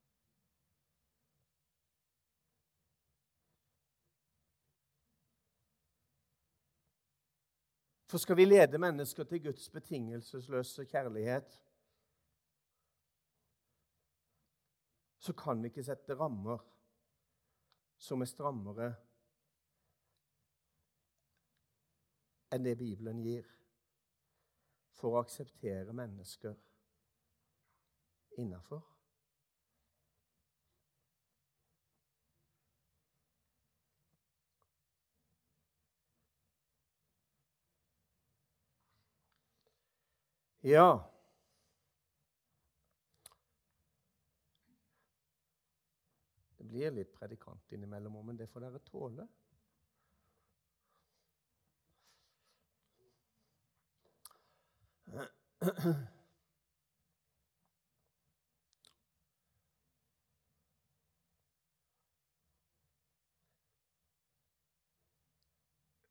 For 8.10 8.18
skal 8.18 8.38
vi 8.38 8.46
lede 8.46 8.78
mennesker 8.78 9.24
til 9.24 9.44
Guds 9.44 9.70
betingelsesløse 9.70 10.86
kjærlighet, 10.86 11.67
så 15.20 15.34
kan 15.34 15.62
vi 15.62 15.72
ikke 15.72 15.86
sette 15.86 16.16
rammer 16.18 16.62
som 17.98 18.22
er 18.22 18.30
strammere 18.30 18.92
enn 22.54 22.64
det 22.64 22.78
Bibelen 22.80 23.24
gir. 23.26 23.54
for 24.98 25.14
å 25.14 25.20
akseptere 25.22 25.94
mennesker 25.94 26.56
innafor. 28.42 28.82
Ja 40.68 40.88
Det 46.58 46.67
blir 46.78 46.94
litt 46.94 47.14
predikant 47.18 47.74
innimellom, 47.74 48.20
men 48.26 48.38
det 48.38 48.50
får 48.52 48.68
dere 48.68 48.80
tåle. 48.86 49.26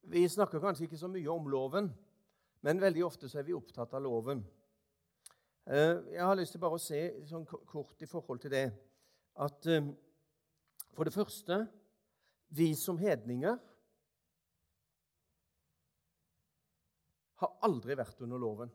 Vi 0.06 0.22
snakker 0.30 0.62
kanskje 0.62 0.86
ikke 0.86 0.98
så 0.98 1.08
mye 1.10 1.30
om 1.30 1.48
loven, 1.50 1.92
men 2.66 2.80
veldig 2.82 3.04
ofte 3.06 3.28
så 3.30 3.38
er 3.38 3.46
vi 3.46 3.54
opptatt 3.54 3.94
av 3.94 4.02
loven. 4.02 4.42
Eh, 5.66 5.94
jeg 6.14 6.22
har 6.22 6.38
lyst 6.38 6.54
til 6.54 6.62
bare 6.62 6.78
å 6.78 6.82
se 6.82 7.00
sånn 7.26 7.46
kort 7.46 8.02
i 8.02 8.10
forhold 8.10 8.42
til 8.42 8.54
det 8.54 8.66
at 9.42 9.66
eh, 9.70 9.88
for 10.96 11.04
det 11.04 11.14
første 11.14 11.60
vi 12.56 12.70
som 12.78 12.98
hedninger 12.98 13.58
har 17.42 17.56
aldri 17.68 17.96
vært 17.98 18.22
under 18.24 18.40
loven. 18.40 18.72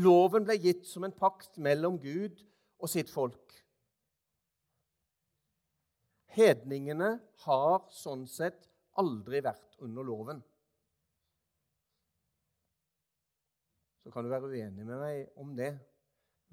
Loven 0.00 0.44
ble 0.48 0.56
gitt 0.60 0.86
som 0.88 1.04
en 1.04 1.14
pakt 1.16 1.58
mellom 1.60 1.98
Gud 2.00 2.40
og 2.80 2.90
sitt 2.92 3.12
folk. 3.12 3.54
Hedningene 6.36 7.14
har 7.46 7.86
sånn 7.96 8.26
sett 8.28 8.68
aldri 9.00 9.40
vært 9.44 9.76
under 9.84 10.04
loven. 10.04 10.42
Så 14.04 14.12
kan 14.12 14.24
du 14.24 14.30
være 14.30 14.52
uenig 14.52 14.84
med 14.84 15.00
meg 15.00 15.40
om 15.40 15.54
det, 15.58 15.72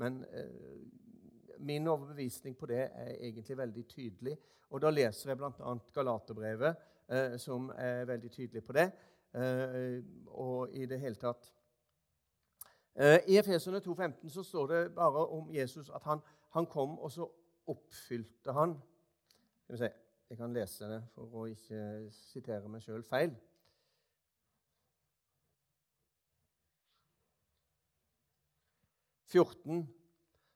men 0.02 0.24
eh, 0.32 0.80
min 1.64 1.88
overbevisning 1.88 2.58
på 2.60 2.70
det 2.70 2.84
er 2.84 3.16
egentlig 3.16 3.58
veldig 3.58 3.88
tydelig. 3.88 4.38
Og 4.70 4.82
Da 4.82 4.90
leser 4.90 5.30
jeg 5.30 5.38
bl.a. 5.38 5.74
Galaterbrevet, 5.94 6.86
eh, 7.10 7.36
som 7.38 7.72
er 7.76 8.06
veldig 8.10 8.32
tydelig 8.32 8.64
på 8.64 8.74
det. 8.74 8.92
Eh, 9.34 10.00
og 10.28 10.74
i 10.76 10.86
det 10.86 11.00
hele 11.00 11.16
tatt 11.16 11.52
Eh, 12.96 13.20
I 13.28 13.38
Efeserne 13.38 13.80
2,15 13.80 14.30
så 14.30 14.44
står 14.44 14.68
det 14.68 14.96
bare 14.96 15.28
om 15.28 15.56
Jesus 15.56 15.90
at 15.90 16.04
han, 16.04 16.20
han, 16.50 16.66
kom, 16.66 17.00
og 17.00 17.12
så 17.12 17.26
oppfylte 17.68 18.54
han 18.54 18.82
Skal 19.64 19.74
vi 19.74 19.78
se 19.78 19.90
Jeg 20.30 20.38
kan 20.38 20.54
lese 20.54 20.90
det 20.90 21.00
for 21.14 21.34
å 21.38 21.48
ikke 21.50 21.80
sitere 22.14 22.70
meg 22.70 22.82
sjøl 22.82 23.04
feil. 23.06 23.34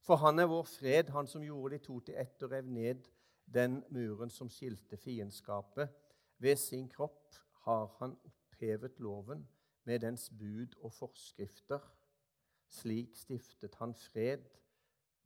For 0.07 0.15
han 0.23 0.39
er 0.39 0.47
vår 0.47 0.63
fred, 0.63 1.09
han 1.11 1.27
som 1.27 1.43
gjorde 1.43 1.75
de 1.75 1.83
to 1.83 1.99
til 1.99 2.15
ett 2.15 2.43
og 2.45 2.53
rev 2.53 2.67
ned 2.71 3.09
den 3.53 3.81
muren 3.91 4.31
som 4.31 4.47
skilte 4.49 4.97
fiendskapet. 4.97 5.91
Ved 6.39 6.55
sin 6.55 6.87
kropp 6.89 7.35
har 7.65 7.89
han 7.99 8.15
opphevet 8.23 9.01
loven 9.03 9.43
med 9.83 9.99
dens 10.05 10.29
bud 10.29 10.77
og 10.79 10.93
forskrifter. 10.93 11.83
Slik 12.71 13.15
stiftet 13.19 13.75
han 13.81 13.95
fred 13.95 14.47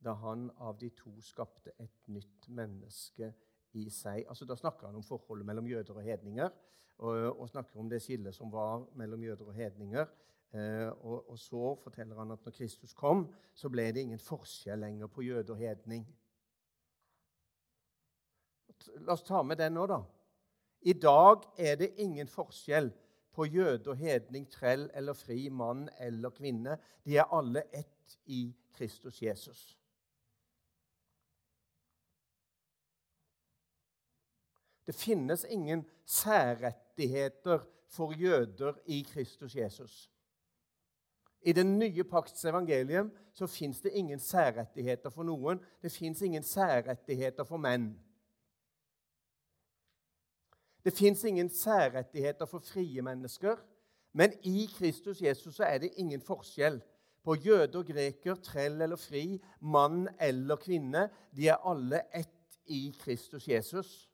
da 0.02 0.16
han 0.18 0.48
av 0.58 0.80
de 0.80 0.90
to 0.98 1.14
skapte 1.22 1.70
et 1.78 2.08
nytt 2.10 2.48
menneske 2.50 3.30
i 3.78 3.86
seg. 3.90 4.24
Altså, 4.26 4.46
da 4.50 4.56
snakker 4.58 4.88
han 4.88 4.98
om 4.98 5.06
forholdet 5.06 5.46
mellom 5.46 5.68
jøder 5.70 5.94
og 5.94 6.02
hedninger, 6.02 6.50
og, 6.98 7.40
og 7.40 7.48
snakker 7.48 7.78
om 7.78 7.90
det 7.90 8.02
skillet 8.02 8.34
som 8.34 8.50
var 8.50 8.82
mellom 8.98 9.22
jøder 9.22 9.46
og 9.46 9.54
hedninger. 9.54 10.10
Eh, 10.52 10.88
og, 10.88 11.30
og, 11.30 11.38
så 11.40 11.74
forteller 11.80 12.18
han 12.18 12.34
at 12.34 12.44
når 12.44 12.52
Kristus 12.52 12.92
kom, 12.92 13.24
så 13.54 13.70
ble 13.72 13.86
det 13.92 14.04
ingen 14.04 14.20
forskjell 14.20 14.82
lenger 14.84 15.08
på 15.08 15.24
jøde 15.24 15.54
og 15.54 15.60
hedning. 15.62 16.04
La 19.06 19.14
oss 19.14 19.24
ta 19.24 19.40
med 19.46 19.62
den 19.62 19.78
nå, 19.78 19.86
da. 19.88 20.02
I 20.82 20.92
dag 20.98 21.46
er 21.56 21.78
det 21.80 21.94
ingen 22.02 22.28
forskjell 22.28 22.90
på 23.32 23.46
jøde 23.48 23.94
og 23.94 23.96
hedning, 23.96 24.44
trell 24.50 24.90
eller 24.94 25.16
fri, 25.16 25.46
mann 25.48 25.86
eller 26.02 26.34
kvinne. 26.36 26.76
De 27.06 27.16
er 27.16 27.32
alle 27.32 27.64
ett 27.72 28.18
i 28.26 28.44
Kristus 28.76 29.22
Jesus. 29.22 29.70
Det 34.84 34.94
finnes 34.98 35.44
ingen 35.44 35.86
særrettigheter 36.04 37.62
for 37.88 38.12
jøder 38.12 38.74
i 38.86 39.04
Kristus 39.06 39.56
Jesus. 39.56 40.10
I 41.42 41.52
den 41.52 41.78
nye 41.78 42.04
pakts 42.04 42.44
evangelium 42.44 43.10
så 43.34 43.46
fins 43.46 43.80
det 43.80 43.90
ingen 43.98 44.20
særrettigheter 44.20 45.10
for 45.10 45.26
noen. 45.26 45.60
Det 45.82 45.92
fins 45.92 46.22
ingen 46.22 46.42
særrettigheter 46.42 47.44
for 47.44 47.58
menn. 47.58 47.92
Det 50.84 50.92
fins 50.92 51.24
ingen 51.24 51.50
særrettigheter 51.50 52.46
for 52.46 52.58
frie 52.58 53.02
mennesker. 53.02 53.56
Men 54.12 54.32
i 54.42 54.68
Kristus 54.76 55.22
Jesus 55.22 55.56
så 55.56 55.64
er 55.64 55.78
det 55.78 55.94
ingen 55.96 56.20
forskjell 56.20 56.80
på 57.24 57.34
jøde 57.34 57.78
og 57.78 57.86
greker, 57.86 58.34
trell 58.34 58.82
eller 58.82 58.98
fri, 58.98 59.40
mann 59.60 60.08
eller 60.20 60.56
kvinne. 60.56 61.08
De 61.36 61.48
er 61.48 61.62
alle 61.66 62.02
ett 62.14 62.58
i 62.66 62.90
Kristus 63.00 63.48
Jesus. 63.48 64.11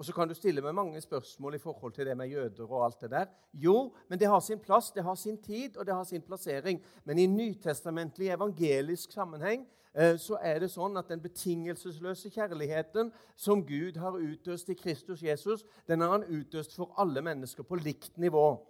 Og 0.00 0.06
Så 0.08 0.14
kan 0.16 0.28
du 0.28 0.34
stille 0.34 0.64
meg 0.64 0.72
mange 0.74 1.00
spørsmål 1.04 1.58
i 1.58 1.60
forhold 1.60 1.92
til 1.92 2.08
det 2.08 2.16
med 2.16 2.30
jøder 2.32 2.64
og 2.64 2.84
alt 2.86 3.02
det 3.04 3.10
der. 3.12 3.26
Jo, 3.52 3.92
men 4.08 4.18
det 4.18 4.30
har 4.32 4.40
sin 4.40 4.58
plass, 4.58 4.88
det 4.90 5.04
har 5.04 5.14
sin 5.14 5.36
tid 5.42 5.76
og 5.76 5.86
det 5.86 5.94
har 5.94 6.04
sin 6.08 6.24
plassering. 6.24 6.80
Men 7.04 7.18
i 7.18 7.26
nytestamentlig 7.28 8.32
evangelisk 8.32 9.12
sammenheng 9.12 9.66
Eh, 9.94 10.14
så 10.22 10.38
er 10.38 10.60
det 10.62 10.70
sånn 10.70 10.94
at 11.00 11.08
den 11.10 11.22
betingelsesløse 11.22 12.30
kjærligheten 12.30 13.10
som 13.34 13.64
Gud 13.66 13.98
har 13.98 14.18
utøst 14.22 14.70
i 14.70 14.78
Kristus 14.78 15.22
Jesus, 15.26 15.64
den 15.90 16.04
har 16.04 16.14
han 16.14 16.28
utøst 16.30 16.76
for 16.78 16.94
alle 17.00 17.22
mennesker 17.26 17.66
på 17.66 17.80
likt 17.80 18.14
nivå. 18.20 18.60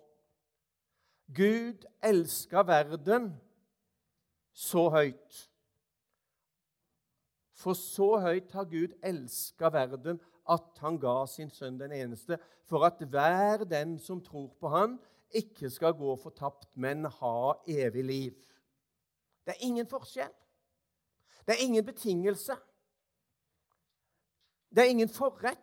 Gud 1.36 1.84
elska 2.02 2.64
verden 2.66 3.34
så 4.56 4.88
høyt. 4.90 5.44
For 7.60 7.76
så 7.76 8.14
høyt 8.24 8.56
har 8.56 8.64
Gud 8.64 8.96
elska 9.04 9.68
verden 9.68 10.22
at 10.50 10.82
han 10.82 10.98
ga 11.00 11.24
sin 11.30 11.50
sønn 11.54 11.78
den 11.80 11.92
eneste, 11.94 12.38
for 12.68 12.84
at 12.86 13.00
hver 13.10 13.64
den 13.68 13.98
som 13.98 14.22
tror 14.24 14.50
på 14.60 14.72
han, 14.72 14.98
ikke 15.30 15.70
skal 15.70 15.94
gå 15.94 16.16
fortapt, 16.18 16.68
men 16.74 17.04
ha 17.04 17.52
evig 17.68 18.04
liv. 18.04 18.34
Det 19.46 19.54
er 19.54 19.66
ingen 19.66 19.86
forskjell. 19.86 20.32
Det 21.46 21.54
er 21.54 21.64
ingen 21.64 21.84
betingelse. 21.84 22.56
Det 24.70 24.84
er 24.84 24.90
ingen 24.90 25.08
forrett. 25.08 25.58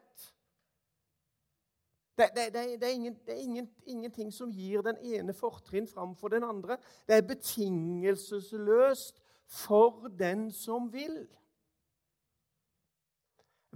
Det, 2.18 2.30
det, 2.36 2.54
det, 2.54 2.82
det 2.82 2.88
er, 2.88 2.94
ingen, 2.94 3.18
er 3.28 3.34
ingen, 3.34 3.70
ingenting 3.86 4.34
som 4.34 4.52
gir 4.52 4.82
den 4.82 4.98
ene 5.06 5.34
fortrinn 5.38 5.88
framfor 5.88 6.34
den 6.34 6.44
andre. 6.44 6.78
Det 7.08 7.16
er 7.16 7.28
betingelsesløst 7.28 9.22
for 9.48 10.10
den 10.20 10.52
som 10.52 10.90
vil. 10.94 11.28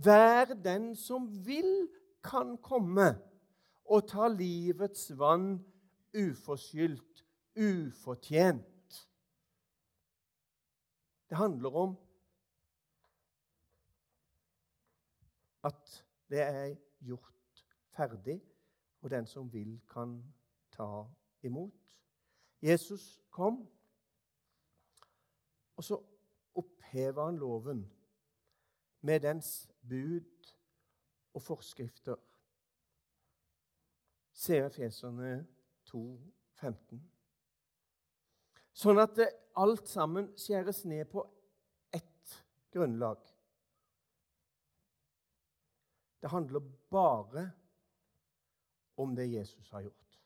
Hver 0.04 0.54
den 0.54 0.96
som 0.96 1.46
vil, 1.46 1.90
kan 2.24 2.58
komme 2.62 3.16
og 3.86 4.08
ta 4.10 4.28
livets 4.30 5.10
vann 5.18 5.56
uforskyldt, 6.14 7.26
ufortjent. 7.58 9.08
Det 11.30 11.38
handler 11.38 11.76
om 11.76 11.98
at 15.64 16.06
det 16.30 16.42
er 16.42 16.76
gjort 17.00 17.66
ferdig, 17.96 18.42
og 19.02 19.10
den 19.10 19.26
som 19.26 19.54
vil, 19.54 19.80
kan 19.90 20.22
ta 20.72 21.06
imot. 21.44 21.74
Jesus 22.62 23.22
kom, 23.30 23.68
og 25.76 25.84
så 25.84 25.98
oppheva 26.56 27.26
han 27.26 27.38
loven 27.42 27.86
med 29.02 29.20
dens 29.20 29.70
bud 29.90 30.54
og 31.34 31.42
forskrifter. 31.42 32.16
Se 34.34 34.58
Efeserne 34.66 35.48
2, 35.86 36.02
15. 36.62 37.02
Sånn 38.74 39.02
at 39.02 39.20
alt 39.60 39.90
sammen 39.90 40.32
skjæres 40.40 40.84
ned 40.90 41.06
på 41.12 41.26
ett 41.94 42.38
grunnlag. 42.74 43.20
Det 46.22 46.30
handler 46.32 46.64
bare 46.94 47.52
om 49.02 49.16
det 49.18 49.28
Jesus 49.32 49.70
har 49.70 49.82
gjort. 49.82 50.18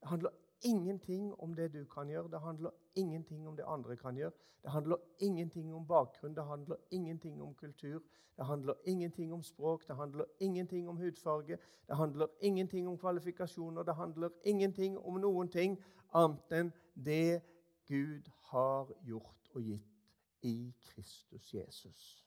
Det 0.00 0.08
handler 0.08 0.30
ingenting 0.60 1.34
om 1.34 1.54
det 1.54 1.72
du 1.72 1.84
kan 1.84 2.08
gjøre, 2.08 2.30
det 2.30 2.40
handler 2.40 2.70
ingenting 2.94 3.48
om 3.48 3.56
det 3.56 3.64
andre 3.66 3.96
kan 3.96 4.16
gjøre. 4.16 4.32
Det 4.62 4.70
handler 4.70 4.96
ingenting 5.18 5.74
om 5.74 5.86
bakgrunn, 5.86 6.34
det 6.36 6.44
handler 6.44 6.76
ingenting 6.90 7.42
om 7.42 7.54
kultur. 7.54 8.02
Det 8.36 8.46
handler 8.46 8.74
ingenting 8.84 9.32
om 9.32 9.42
språk, 9.42 9.88
det 9.88 9.96
handler 9.96 10.24
ingenting 10.40 10.88
om 10.88 10.96
hudfarge, 10.96 11.58
det 11.86 11.96
handler 11.96 12.26
ingenting 12.40 12.88
om 12.88 12.98
kvalifikasjoner, 12.98 13.82
det 13.82 13.94
handler 13.94 14.28
ingenting 14.44 14.98
om 14.98 15.14
noen 15.20 15.48
ting 15.48 15.76
annet 16.14 16.52
enn 16.52 16.70
det 16.94 17.42
Gud 17.86 18.30
har 18.50 18.88
gjort 19.04 19.50
og 19.54 19.62
gitt 19.62 20.46
i 20.46 20.72
Kristus 20.88 21.54
Jesus. 21.54 22.26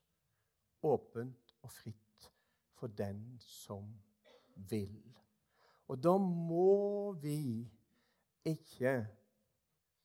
Åpent 0.84 1.56
og 1.62 1.72
fritt 1.72 2.30
for 2.78 2.88
den 2.88 3.38
som 3.40 3.90
vil. 4.70 5.02
Og 5.88 6.04
da 6.04 6.18
må 6.18 7.12
vi 7.12 7.66
ikke 8.46 9.08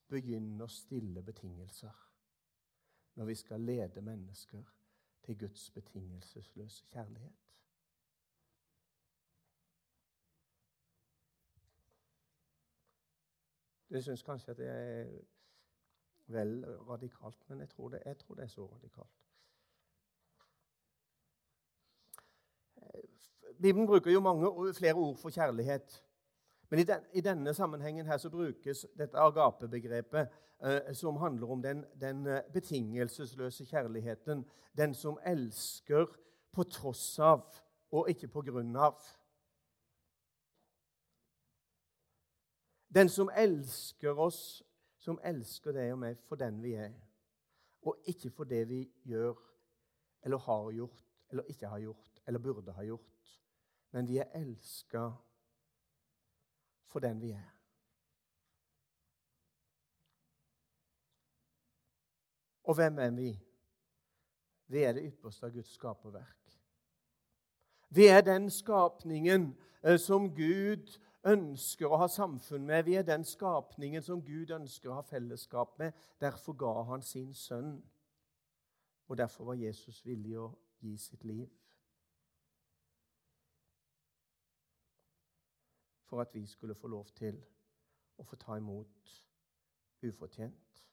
begynne 0.09 0.65
å 0.65 0.73
stille 0.73 1.23
betingelser 1.23 2.05
når 3.19 3.25
vi 3.25 3.35
skal 3.35 3.61
lede 3.61 4.03
mennesker 4.03 4.65
til 5.27 5.39
Guds 5.39 5.71
betingelsesløse 5.75 6.87
kjærlighet. 6.93 7.49
Du 13.89 14.01
syns 14.03 14.23
kanskje 14.23 14.51
at 14.53 14.59
det 14.59 14.69
er 14.69 15.07
vel 16.27 16.65
radikalt, 16.89 17.49
men 17.49 17.61
jeg 17.61 17.69
tror 17.69 17.89
det, 17.89 18.03
jeg 18.07 18.19
tror 18.19 18.35
det 18.35 18.45
er 18.45 18.49
så 18.53 18.67
radikalt. 18.67 19.25
Bibelen 23.61 23.87
bruker 23.87 24.11
jo 24.11 24.21
mange 24.21 24.75
flere 24.75 24.95
ord 24.95 25.17
for 25.17 25.31
kjærlighet. 25.31 26.05
Men 26.71 26.81
i, 26.81 26.83
den, 26.83 27.05
i 27.13 27.21
denne 27.21 27.55
sammenhengen 27.55 28.07
her 28.07 28.17
så 28.17 28.31
brukes 28.31 28.87
dette 28.99 29.19
agape-begrepet, 29.19 30.29
eh, 30.65 30.95
som 30.95 31.17
handler 31.17 31.51
om 31.51 31.63
den, 31.63 31.85
den, 32.01 32.27
eh, 32.27 32.43
betingelsesløse 32.53 33.65
kjærligheten. 33.65 34.45
Den 34.77 34.95
som 34.95 35.19
elsker 35.25 36.07
på 36.53 36.63
tross 36.63 37.19
av 37.19 37.47
og 37.91 38.11
ikke 38.11 38.29
på 38.29 38.43
grunn 38.43 38.77
av. 38.77 39.01
Den 42.95 43.09
som 43.09 43.31
elsker 43.37 44.19
oss, 44.19 44.63
som 44.99 45.21
elsker 45.25 45.73
deg 45.73 45.93
og 45.93 46.01
meg 46.03 46.21
for 46.29 46.41
den 46.41 46.63
vi 46.63 46.75
er, 46.77 46.93
og 47.83 47.97
ikke 48.11 48.31
for 48.31 48.49
det 48.49 48.65
vi 48.69 48.83
gjør 49.09 49.37
eller 50.27 50.37
har 50.39 50.71
gjort 50.73 51.05
eller 51.31 51.49
ikke 51.49 51.69
har 51.69 51.79
gjort 51.79 52.21
eller 52.27 52.39
burde 52.39 52.73
ha 52.73 52.85
gjort. 52.85 53.35
Men 53.93 54.09
vi 54.09 54.19
er 54.19 54.33
elska 54.37 55.11
for 56.89 57.05
den 57.05 57.21
vi 57.21 57.31
er. 57.37 57.49
Og 62.69 62.75
hvem 62.75 62.99
er 62.99 63.11
vi? 63.11 63.31
Vi 64.67 64.83
er 64.83 64.93
det 64.93 65.07
ypperste 65.09 65.47
av 65.47 65.53
Guds 65.53 65.71
skaperverk. 65.73 66.59
Vi 67.89 68.07
er 68.07 68.21
den 68.21 68.51
skapningen 68.51 69.55
eh, 69.83 69.97
som 69.99 70.29
Gud 70.37 70.99
ønsker 71.25 71.89
å 71.89 72.01
ha 72.03 72.09
samfunn 72.13 72.67
med. 72.69 72.85
Vi 72.85 72.99
er 73.01 73.07
den 73.09 73.25
skapningen 73.25 74.05
som 74.05 74.21
Gud 74.25 74.53
ønsker 74.53 74.93
å 74.93 74.99
ha 74.99 75.07
fellesskap 75.09 75.79
med. 75.81 75.97
Derfor 76.21 76.57
ga 76.61 76.75
han 76.91 77.03
sin 77.03 77.33
sønn. 77.35 77.79
Og 79.09 79.17
derfor 79.17 79.49
var 79.49 79.61
Jesus 79.63 80.05
villig 80.05 80.37
å 80.39 80.51
gi 80.85 80.97
sitt 81.01 81.25
liv. 81.25 81.49
For 86.09 86.21
at 86.21 86.35
vi 86.35 86.47
skulle 86.47 86.75
få 86.75 86.89
lov 86.89 87.09
til 87.17 87.37
å 88.19 88.25
få 88.25 88.37
ta 88.41 88.57
imot 88.57 89.11
ufortjent. 90.03 90.85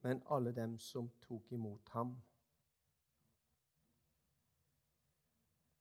Men 0.00 0.22
alle 0.30 0.52
dem 0.54 0.78
som 0.78 1.10
tok 1.20 1.52
imot 1.52 1.88
ham, 1.92 2.14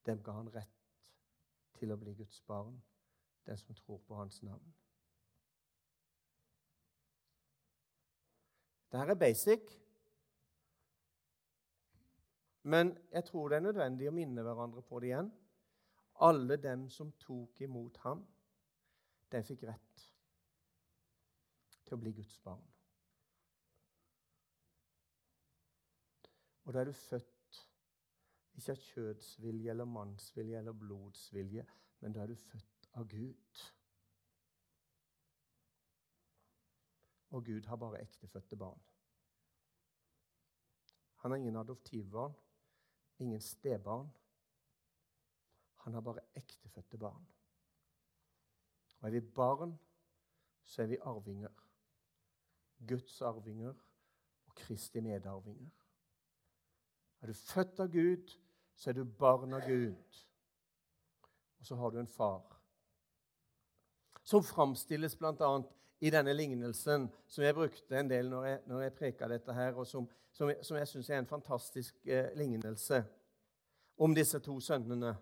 dem 0.05 0.23
ga 0.23 0.35
han 0.35 0.49
rett 0.53 1.11
til 1.79 1.93
å 1.93 1.97
bli 2.01 2.13
Guds 2.17 2.41
barn, 2.41 2.81
den 3.45 3.57
som 3.57 3.75
tror 3.75 4.01
på 4.07 4.19
hans 4.19 4.41
navn. 4.43 4.73
Dette 8.91 9.11
er 9.11 9.19
basic, 9.19 9.71
men 12.63 12.95
jeg 13.11 13.25
tror 13.25 13.49
det 13.49 13.57
er 13.57 13.67
nødvendig 13.67 14.07
å 14.09 14.13
minne 14.15 14.41
hverandre 14.41 14.81
på 14.81 14.99
det 14.99 15.13
igjen. 15.13 15.33
Alle 16.15 16.57
dem 16.57 16.89
som 16.89 17.11
tok 17.19 17.61
imot 17.61 17.97
ham, 17.97 18.23
de 19.31 19.43
fikk 19.43 19.65
rett 19.67 20.05
til 21.85 21.97
å 21.97 21.99
bli 21.99 22.13
Guds 22.15 22.37
barn. 22.45 22.63
Og 26.65 26.73
da 26.73 26.81
er 26.81 26.89
du 26.89 26.95
født 26.97 27.59
ikke 28.55 28.71
av 28.71 28.81
kjødsvilje 28.81 29.71
eller 29.73 29.89
mannsvilje 29.89 30.59
eller 30.61 30.77
blodsvilje, 30.79 31.65
men 31.99 32.15
da 32.15 32.23
er 32.23 32.31
du 32.31 32.35
født 32.39 32.89
av 32.95 33.07
Gud. 33.11 33.63
Og 37.35 37.43
Gud 37.45 37.67
har 37.67 37.75
bare 37.75 38.01
ektefødte 38.01 38.55
barn. 38.55 38.79
Han 41.25 41.31
har 41.31 41.37
ingen 41.37 41.55
adoptivbarn, 41.55 42.33
ingen 43.19 43.41
stebarn. 43.41 44.07
Han 45.85 45.93
har 45.93 46.01
bare 46.01 46.19
ektefødte 46.35 46.97
barn. 46.97 47.27
Og 48.99 49.07
er 49.07 49.11
vi 49.11 49.19
barn, 49.21 49.79
så 50.63 50.81
er 50.81 50.85
vi 50.85 50.97
arvinger. 51.01 51.51
Guds 52.87 53.21
arvinger 53.21 53.73
og 54.47 54.55
Kristi 54.55 54.99
medarvinger. 54.99 55.69
Er 57.21 57.27
du 57.27 57.33
født 57.33 57.79
av 57.79 57.91
Gud, 57.91 58.33
så 58.75 58.89
er 58.89 58.97
du 58.97 59.03
barn 59.03 59.53
av 59.53 59.61
Gud. 59.67 60.23
Og 61.59 61.65
så 61.65 61.75
har 61.75 61.93
du 61.93 61.99
en 61.99 62.07
far. 62.07 62.57
Som 64.23 64.43
framstilles 64.43 65.15
bl.a. 65.15 65.51
i 65.99 66.09
denne 66.09 66.33
lignelsen, 66.33 67.11
som 67.27 67.43
jeg 67.43 67.53
brukte 67.53 67.99
en 67.99 68.09
del 68.09 68.29
når 68.29 68.45
jeg, 68.45 68.59
når 68.65 68.81
jeg 68.81 68.97
preka 68.97 69.29
dette 69.29 69.53
her, 69.53 69.77
og 69.77 69.85
som, 69.87 70.09
som 70.33 70.49
jeg, 70.49 70.65
som 70.65 70.81
jeg 70.81 70.87
syns 70.87 71.09
er 71.09 71.21
en 71.21 71.29
fantastisk 71.29 72.07
eh, 72.07 72.33
lignelse 72.33 73.03
om 73.97 74.17
disse 74.17 74.39
to 74.39 74.59
sønnene. 74.59 75.13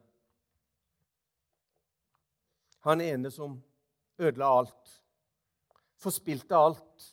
Han 2.83 3.01
ene 3.01 3.31
som 3.31 3.57
ødela 4.19 4.49
alt, 4.59 4.95
forspilte 5.95 6.55
alt. 6.55 7.09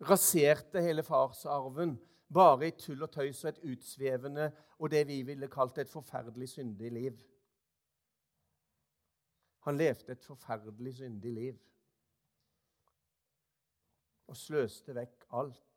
Raserte 0.00 0.80
hele 0.80 1.02
farsarven 1.04 1.98
bare 2.32 2.68
i 2.68 2.76
tull 2.78 3.02
og 3.04 3.10
tøys 3.12 3.42
og 3.44 3.50
et 3.50 3.64
utsvevende 3.72 4.50
og 4.78 4.90
det 4.90 5.02
vi 5.08 5.20
ville 5.28 5.48
kalt 5.52 5.78
et 5.78 5.90
forferdelig 5.90 6.48
syndig 6.48 6.92
liv. 6.92 7.18
Han 9.66 9.76
levde 9.76 10.12
et 10.12 10.24
forferdelig 10.24 10.94
syndig 10.96 11.32
liv 11.32 11.58
og 14.30 14.36
sløste 14.36 14.94
vekk 14.94 15.26
alt. 15.34 15.69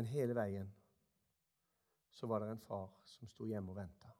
Men 0.00 0.06
hele 0.08 0.32
veien 0.32 0.68
så 2.08 2.26
var 2.26 2.40
det 2.40 2.46
en 2.54 2.60
far 2.64 2.86
som 3.04 3.28
sto 3.28 3.44
hjemme 3.44 3.68
og 3.68 3.76
venta. 3.76 4.12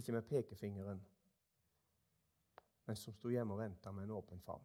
Ikke 0.00 0.14
med 0.16 0.24
pekefingeren, 0.30 1.02
men 2.88 2.96
som 2.96 3.12
sto 3.18 3.28
hjemme 3.28 3.58
og 3.58 3.60
venta 3.60 3.92
med 3.92 4.08
en 4.08 4.14
åpen 4.16 4.40
favn. 4.46 4.64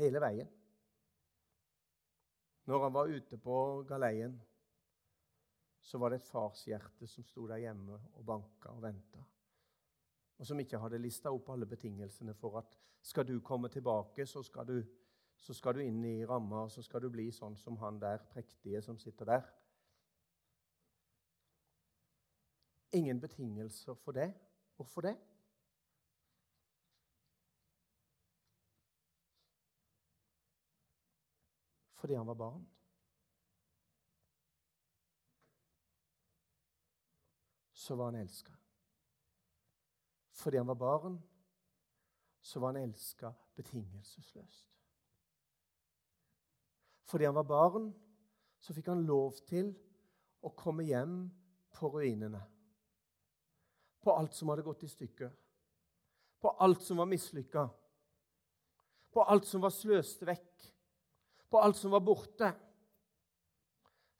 Hele 0.00 0.24
veien. 0.26 0.50
Når 2.66 2.88
han 2.88 2.98
var 2.98 3.14
ute 3.14 3.38
på 3.38 3.60
galeien, 3.86 4.34
så 5.78 6.02
var 6.02 6.10
det 6.10 6.24
et 6.24 6.28
farshjerte 6.32 7.06
som 7.06 7.30
sto 7.30 7.46
der 7.46 7.62
hjemme 7.68 8.02
og 8.16 8.26
banka 8.34 8.74
og 8.74 8.82
venta 8.88 9.22
og 10.38 10.46
som 10.46 10.60
ikke 10.60 10.78
hadde 10.78 11.00
lista 11.00 11.32
opp 11.32 11.48
alle 11.52 11.66
betingelsene 11.66 12.34
for 12.36 12.58
at 12.60 12.76
skal 13.02 13.26
du 13.28 13.38
komme 13.40 13.68
tilbake, 13.68 14.26
så 14.26 14.42
skal 14.42 14.66
du, 14.66 14.82
så 15.38 15.54
skal 15.54 15.74
du 15.74 15.80
inn 15.80 16.04
i 16.04 16.24
ramma, 16.26 16.68
så 16.68 16.82
skal 16.82 17.00
du 17.00 17.08
bli 17.10 17.30
sånn 17.32 17.56
som 17.56 17.78
han 17.80 18.00
der 18.02 18.24
prektige 18.32 18.82
som 18.82 18.98
sitter 18.98 19.30
der. 19.30 19.48
Ingen 22.92 23.20
betingelser 23.20 23.94
for 23.94 24.12
det. 24.12 24.32
Hvorfor 24.76 25.00
det? 25.08 25.16
Fordi 31.94 32.14
han 32.14 32.26
var 32.26 32.34
barn. 32.34 32.66
Så 37.72 37.94
var 37.94 38.04
han 38.04 38.14
elska. 38.14 38.52
Fordi 40.36 40.56
han 40.56 40.66
var 40.66 40.74
barn, 40.74 41.22
så 42.40 42.60
var 42.60 42.74
han 42.74 42.82
elska 42.82 43.32
betingelsesløst. 43.54 44.68
Fordi 47.04 47.24
han 47.24 47.34
var 47.34 47.48
barn, 47.48 47.88
så 48.60 48.74
fikk 48.74 48.90
han 48.92 49.06
lov 49.08 49.38
til 49.48 49.72
å 50.44 50.52
komme 50.58 50.84
hjem 50.84 51.16
på 51.72 51.90
ruinene. 51.94 52.42
På 54.02 54.14
alt 54.14 54.36
som 54.36 54.52
hadde 54.52 54.66
gått 54.66 54.84
i 54.84 54.92
stykker. 54.92 55.32
På 56.42 56.52
alt 56.62 56.82
som 56.84 57.00
var 57.00 57.08
mislykka. 57.10 57.66
På 59.10 59.24
alt 59.24 59.48
som 59.48 59.64
var 59.64 59.72
sløst 59.72 60.22
vekk. 60.26 60.70
På 61.48 61.62
alt 61.64 61.78
som 61.80 61.94
var 61.94 62.04
borte. 62.04 62.52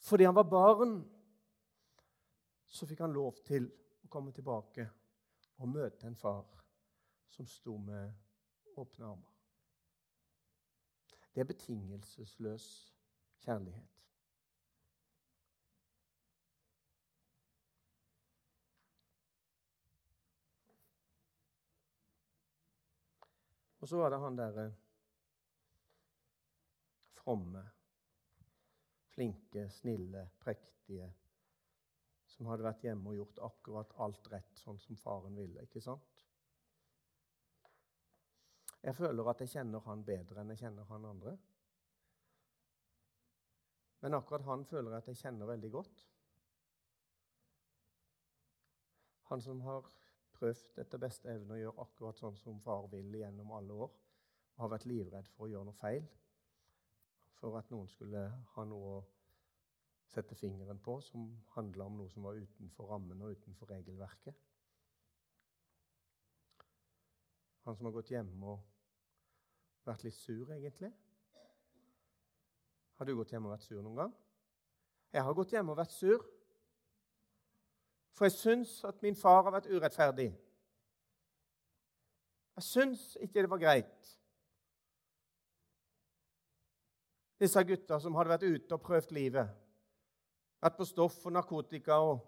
Fordi 0.07 0.25
han 0.25 0.35
var 0.35 0.49
barn, 0.49 1.01
så 2.67 2.87
fikk 2.87 3.05
han 3.05 3.15
lov 3.15 3.43
til 3.45 3.69
å 4.07 4.09
komme 4.11 4.33
tilbake 4.35 4.87
og 5.57 5.69
møte 5.69 6.07
en 6.07 6.17
far 6.17 6.65
som 7.29 7.47
sto 7.47 7.77
med 7.77 8.13
åpne 8.77 9.05
armer. 9.05 9.33
Det 11.35 11.41
er 11.41 11.45
betingelsesløs 11.45 12.95
kjærlighet. 13.45 13.97
Og 23.81 23.89
så 23.89 23.97
var 23.97 24.11
det 24.11 24.21
han 24.21 24.39
derre 24.39 24.71
fromme, 27.15 27.71
flinke, 29.15 29.69
snille, 29.71 30.31
prektige 30.41 31.13
som 32.37 32.49
hadde 32.51 32.67
vært 32.67 32.85
hjemme 32.85 33.11
og 33.11 33.17
gjort 33.21 33.43
akkurat 33.49 33.93
alt 34.05 34.29
rett, 34.33 34.59
sånn 34.61 34.79
som 34.83 34.99
faren 35.01 35.37
ville. 35.39 35.65
ikke 35.65 35.81
sant? 35.81 36.25
Jeg 38.85 38.95
føler 38.95 39.31
at 39.31 39.41
jeg 39.43 39.55
kjenner 39.57 39.83
han 39.87 40.05
bedre 40.07 40.43
enn 40.43 40.53
jeg 40.53 40.67
kjenner 40.67 40.87
han 40.91 41.09
andre. 41.09 41.33
Men 44.05 44.15
akkurat 44.19 44.45
han 44.47 44.67
føler 44.69 44.93
jeg 44.93 45.03
at 45.03 45.09
jeg 45.11 45.23
kjenner 45.25 45.49
veldig 45.49 45.71
godt. 45.73 46.05
Han 49.33 49.43
som 49.43 49.65
har 49.65 49.89
prøvd 50.37 50.79
etter 50.85 51.03
beste 51.03 51.33
evne 51.33 51.57
å 51.57 51.59
gjøre 51.59 51.83
akkurat 51.87 52.21
sånn 52.21 52.37
som 52.39 52.61
far 52.63 52.87
vil 52.93 53.17
gjennom 53.17 53.51
alle 53.57 53.81
år, 53.87 53.97
og 54.55 54.63
har 54.63 54.75
vært 54.77 54.87
livredd 54.87 55.33
for 55.33 55.47
å 55.47 55.51
gjøre 55.51 55.71
noe 55.71 55.81
feil, 55.81 56.07
for 57.41 57.57
at 57.59 57.73
noen 57.73 57.89
skulle 57.91 58.23
ha 58.53 58.65
noe 58.69 58.93
å 59.01 59.05
sette 60.11 60.37
fingeren 60.39 60.79
på 60.83 60.99
som 61.05 61.27
handla 61.57 61.87
om 61.89 61.99
noe 62.01 62.11
som 62.13 62.27
var 62.27 62.39
utenfor 62.39 62.93
rammen 62.93 63.23
og 63.23 63.35
utenfor 63.37 63.71
regelverket. 63.75 64.37
Han 67.67 67.77
som 67.77 67.89
har 67.89 67.97
gått 67.97 68.13
hjemme 68.15 68.55
og 68.55 68.63
vært 69.87 70.05
litt 70.07 70.15
sur, 70.15 70.53
egentlig? 70.55 70.93
Har 72.97 73.07
du 73.07 73.17
gått 73.19 73.35
hjemme 73.35 73.51
og 73.51 73.57
vært 73.57 73.67
sur 73.67 73.83
noen 73.83 73.99
gang? 73.99 74.15
Jeg 75.13 75.25
har 75.27 75.35
gått 75.35 75.53
hjemme 75.55 75.75
og 75.75 75.81
vært 75.81 75.95
sur. 75.95 76.23
For 78.17 78.29
jeg 78.29 78.37
syns 78.39 78.79
at 78.89 79.03
min 79.05 79.19
far 79.19 79.43
har 79.45 79.53
vært 79.59 79.69
urettferdig. 79.69 80.31
Jeg 82.57 82.65
syns 82.65 83.03
ikke 83.21 83.43
det 83.43 83.51
var 83.53 83.61
greit. 83.61 84.13
Disse 87.37 87.61
gutta 87.69 87.99
som 88.01 88.17
hadde 88.17 88.33
vært 88.33 88.47
ute 88.49 88.79
og 88.79 88.85
prøvd 88.87 89.13
livet. 89.13 89.51
Vært 90.63 90.79
på 90.79 90.87
stoff 90.89 91.19
og 91.27 91.35
narkotika 91.37 91.99
og 92.03 92.23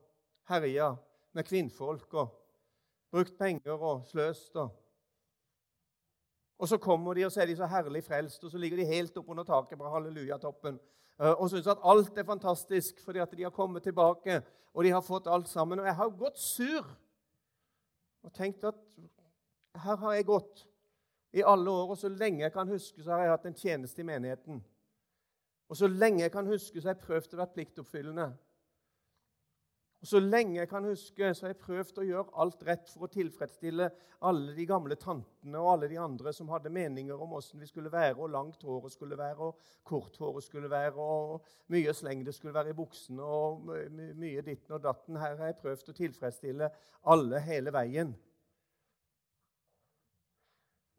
herja 0.51 0.93
med 1.35 1.47
kvinnfolk 1.49 2.15
og 2.21 2.35
brukt 3.13 3.39
penger 3.39 3.77
og 3.77 4.05
sløst. 4.07 4.57
og 4.57 4.77
og 6.59 6.69
så 6.69 6.77
kommer 6.79 7.15
de, 7.15 7.25
og 7.25 7.33
så 7.33 7.41
er 7.41 7.47
de 7.47 7.57
så 7.57 7.67
herlig 7.67 8.05
frelst, 8.05 8.45
og 8.45 8.51
så 8.51 8.59
ligger 8.59 8.77
de 8.77 8.85
helt 8.85 9.17
oppunder 9.17 9.45
taket 9.45 9.79
på 9.79 9.91
hallelujatoppen 9.93 10.81
eh, 11.21 11.31
og 11.31 11.51
syns 11.51 11.67
at 11.71 11.85
alt 11.85 12.19
er 12.19 12.27
fantastisk 12.27 13.05
fordi 13.05 13.19
at 13.23 13.37
de 13.37 13.43
har 13.43 13.55
kommet 13.55 13.83
tilbake 13.83 14.41
og 14.75 14.85
de 14.85 14.91
har 14.91 15.03
fått 15.03 15.27
alt 15.27 15.49
sammen. 15.49 15.81
Og 15.81 15.87
jeg 15.87 15.95
har 15.95 16.11
gått 16.19 16.39
sur 16.39 16.87
og 18.23 18.33
tenkt 18.35 18.65
at 18.65 18.79
her 19.79 19.97
har 19.97 20.15
jeg 20.15 20.27
gått 20.27 20.65
i 21.33 21.43
alle 21.47 21.71
år, 21.71 21.93
og 21.93 21.99
så 21.99 22.09
lenge 22.09 22.43
jeg 22.43 22.53
kan 22.53 22.69
huske, 22.69 23.03
så 23.03 23.13
har 23.13 23.23
jeg 23.23 23.31
hatt 23.31 23.47
en 23.47 23.59
tjeneste 23.59 24.03
i 24.03 24.07
menigheten. 24.07 24.63
Og 25.69 25.77
så 25.77 25.89
lenge 25.89 26.23
jeg 26.23 26.33
kan 26.33 26.47
huske, 26.49 26.81
så 26.81 26.89
har 26.89 26.97
jeg 26.97 27.05
prøvd 27.05 27.35
å 27.35 27.41
være 27.43 27.55
pliktoppfyllende. 27.57 28.29
Og 29.99 30.07
Så 30.07 30.21
lenge 30.23 30.61
jeg 30.61 30.69
kan 30.71 30.85
huske, 30.87 31.35
så 31.35 31.45
har 31.45 31.51
jeg 31.51 31.59
prøvd 31.59 31.97
å 31.99 32.05
gjøre 32.07 32.35
alt 32.39 32.61
rett 32.69 32.91
for 32.93 33.09
å 33.09 33.11
tilfredsstille 33.11 33.89
alle 34.31 34.55
de 34.55 34.67
gamle 34.67 34.95
tantene 34.95 35.59
og 35.59 35.73
alle 35.73 35.89
de 35.91 35.99
andre 35.99 36.31
som 36.35 36.51
hadde 36.53 36.71
meninger 36.71 37.19
om 37.19 37.35
åssen 37.35 37.59
vi 37.59 37.67
skulle 37.67 37.91
være, 37.91 38.15
og 38.15 38.31
langt 38.31 38.63
håret 38.63 38.95
skulle 38.95 39.19
være, 39.19 39.49
og 39.49 39.59
kort 39.83 40.15
håret 40.23 40.47
skulle 40.47 40.71
være, 40.71 40.95
og 41.03 41.43
mye 41.75 41.95
sleng 41.99 42.23
det 42.23 42.37
skulle 42.37 42.55
være 42.55 42.71
i 42.71 42.79
buksene, 42.79 43.27
og 43.27 43.67
mye 44.23 44.47
ditten 44.47 44.79
og 44.79 44.87
datten. 44.87 45.19
Her 45.19 45.35
har 45.35 45.51
jeg 45.51 45.61
prøvd 45.65 45.91
å 45.91 45.99
tilfredsstille 45.99 46.73
alle 47.11 47.43
hele 47.51 47.75
veien. 47.75 48.15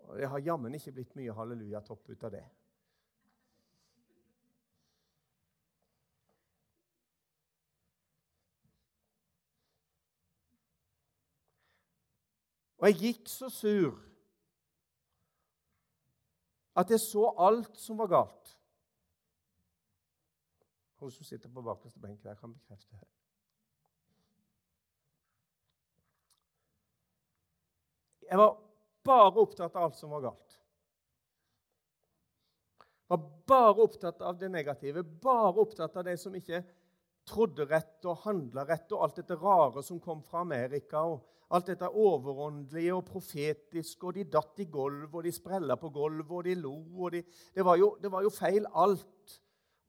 Og 0.10 0.18
det 0.20 0.28
har 0.28 0.44
jammen 0.44 0.76
ikke 0.76 0.98
blitt 1.00 1.16
mye 1.16 1.40
hallelujatopp 1.40 2.12
ut 2.12 2.24
av 2.28 2.36
det. 2.36 2.48
Og 12.80 12.88
jeg 12.88 13.00
gikk 13.00 13.28
så 13.28 13.50
sur 13.52 13.98
at 16.80 16.92
jeg 16.94 17.02
så 17.04 17.26
alt 17.44 17.76
som 17.76 17.98
var 18.00 18.08
galt. 18.08 18.52
Hun 21.00 21.12
som 21.12 21.28
sitter 21.28 21.52
på 21.52 21.64
bakerste 21.64 22.00
benk 22.00 22.22
der, 22.24 22.38
kan 22.40 22.54
bekrefte 22.54 22.96
det. 22.96 23.08
Jeg 28.30 28.38
var 28.38 28.56
bare 29.04 29.42
opptatt 29.42 29.76
av 29.76 29.88
alt 29.88 29.98
som 29.98 30.14
var 30.14 30.24
galt. 30.28 30.58
Jeg 33.10 33.16
var 33.16 33.24
bare 33.50 33.86
opptatt 33.88 34.22
av 34.22 34.38
det 34.38 34.52
negative, 34.54 35.04
bare 35.04 35.56
opptatt 35.64 35.96
av 35.98 36.06
det 36.06 36.16
som 36.22 36.36
ikke 36.38 36.62
trodde 37.28 37.66
rett 37.68 38.06
og 38.06 38.22
handla 38.28 38.68
rett, 38.70 38.92
og 38.94 39.04
alt 39.04 39.20
dette 39.20 39.38
rare 39.40 39.84
som 39.84 40.00
kom 40.00 40.22
fra 40.24 40.44
Amerika. 40.46 41.02
og 41.02 41.26
Alt 41.50 41.72
dette 41.72 41.88
overåndelige 41.90 42.94
og 42.94 43.08
profetiske, 43.08 44.06
og 44.06 44.14
de 44.14 44.28
datt 44.30 44.60
i 44.62 44.68
gulv, 44.70 45.16
og 45.16 45.24
de 45.26 45.32
sprella 45.34 45.80
på 45.82 45.90
gulvet, 45.90 46.36
og 46.38 46.44
de 46.46 46.54
lo 46.60 46.76
og 47.00 47.16
de, 47.16 47.24
det, 47.56 47.66
var 47.66 47.80
jo, 47.82 47.96
det, 48.02 48.12
var 48.14 48.22
jo, 48.22 48.30
feil 48.30 48.68
alt. 48.78 49.40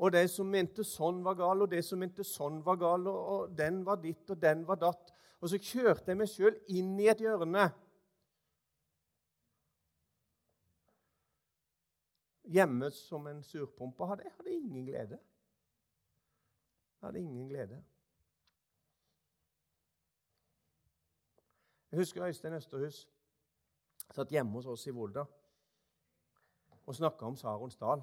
Og 0.00 0.14
de 0.14 0.22
som 0.32 0.48
mente 0.48 0.84
sånn, 0.88 1.20
var 1.24 1.36
gal, 1.36 1.60
og 1.60 1.68
de 1.68 1.82
som 1.84 2.00
mente 2.00 2.24
sånn, 2.24 2.62
var 2.64 2.80
gal, 2.80 3.04
og, 3.12 3.20
og 3.34 3.52
den 3.58 3.82
var 3.84 4.00
ditt, 4.00 4.24
og 4.32 4.40
den 4.40 4.64
var 4.68 4.80
datt. 4.80 5.12
Og 5.40 5.52
så 5.52 5.60
kjørte 5.60 6.12
jeg 6.12 6.20
meg 6.20 6.32
sjøl 6.32 6.56
inn 6.72 6.94
i 7.00 7.10
et 7.12 7.20
hjørne. 7.20 7.68
Hjemme 12.50 12.88
som 12.96 13.28
en 13.30 13.44
surpompe 13.46 14.08
hadde 14.08 14.24
jeg 14.26 14.36
hadde 14.38 14.56
ingen 14.56 14.88
glede. 14.88 15.20
Jeg 16.96 17.06
hadde 17.06 17.20
ingen 17.20 17.48
glede. 17.52 17.84
Jeg 21.90 21.98
husker 21.98 22.26
Øystein 22.26 22.54
Østerhus 22.54 23.08
satt 24.14 24.30
hjemme 24.30 24.52
hos 24.52 24.66
oss 24.66 24.86
i 24.86 24.90
Volda 24.94 25.24
og 26.86 26.94
snakka 26.94 27.26
om 27.26 27.36
Sarons 27.36 27.76
dal. 27.76 28.02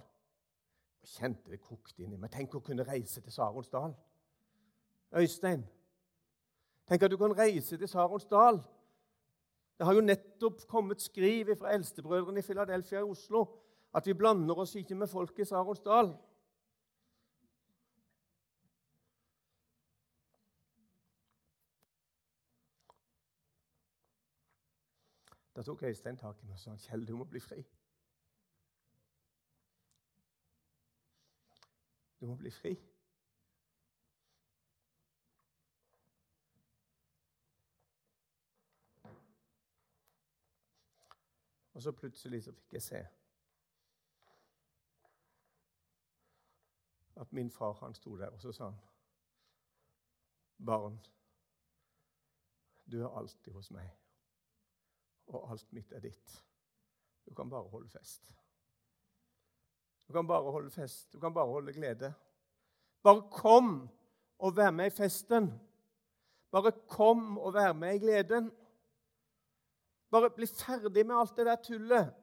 Jeg 1.02 1.10
kjente 1.10 1.52
det 1.52 1.62
kokte 1.62 2.04
inni 2.04 2.18
meg. 2.20 2.32
Tenk 2.32 2.56
å 2.56 2.64
kunne 2.64 2.86
reise 2.88 3.22
til 3.22 3.32
Sarons 3.32 3.70
dal. 3.72 3.96
Øystein, 5.16 5.64
tenk 6.88 7.04
at 7.04 7.12
du 7.12 7.18
kan 7.18 7.36
reise 7.38 7.78
til 7.78 7.88
Sarons 7.88 8.26
dal. 8.26 8.60
Det 9.78 9.86
har 9.86 9.94
jo 9.96 10.04
nettopp 10.04 10.66
kommet 10.68 11.02
skriv 11.02 11.54
fra 11.56 11.72
eldstebrødrene 11.76 12.40
i 12.40 12.48
Philadelphia 12.48 13.00
i 13.00 13.08
Oslo 13.08 13.46
at 13.96 14.08
vi 14.08 14.14
blander 14.14 14.60
oss 14.60 14.76
ikke 14.76 14.96
med 14.96 15.08
folk 15.08 15.40
i 15.40 15.46
Sarons 15.46 15.80
dal. 15.80 16.12
Da 25.58 25.64
tok 25.64 25.84
Øystein 25.84 26.18
tak 26.18 26.44
i 26.44 26.46
meg 26.46 26.54
og 26.54 26.60
sa 26.60 26.76
Kjell, 26.78 27.08
du 27.08 27.16
må 27.18 27.24
bli 27.24 27.40
fri. 27.40 27.64
Du 32.22 32.28
må 32.28 32.36
bli 32.36 32.52
fri. 32.52 32.76
Og 41.74 41.82
så 41.82 41.92
plutselig 41.92 42.44
så 42.44 42.52
fikk 42.52 42.74
jeg 42.74 42.82
se 42.82 43.08
at 47.16 47.34
min 47.34 47.52
far 47.52 47.74
han 47.74 47.94
sto 47.94 48.18
der, 48.18 48.30
og 48.30 48.42
så 48.42 48.52
sa 48.52 48.70
han 48.70 48.82
Barn, 50.66 51.06
du 52.92 53.02
er 53.02 53.10
alltid 53.10 53.54
hos 53.54 53.72
meg. 53.72 54.07
Og 55.28 55.52
alt 55.52 55.72
mitt 55.76 55.92
er 55.92 56.04
ditt. 56.04 56.44
Du 57.28 57.34
kan 57.36 57.50
bare 57.50 57.68
holde 57.70 57.90
fest. 57.90 58.32
Du 60.08 60.14
kan 60.14 60.28
bare 60.28 60.52
holde 60.52 60.72
fest. 60.72 61.14
Du 61.14 61.20
kan 61.20 61.34
bare 61.34 61.52
holde 61.52 61.74
glede. 61.74 62.14
Bare 63.04 63.24
kom 63.32 63.90
og 64.40 64.56
vær 64.56 64.72
med 64.72 64.92
i 64.92 64.96
festen. 64.96 65.50
Bare 66.52 66.72
kom 66.88 67.38
og 67.38 67.54
vær 67.54 67.74
med 67.74 67.96
i 67.96 68.00
gleden. 68.00 68.52
Bare 70.12 70.30
bli 70.32 70.48
ferdig 70.48 71.06
med 71.06 71.16
alt 71.16 71.36
det 71.36 71.46
der 71.46 71.60
tullet 71.64 72.14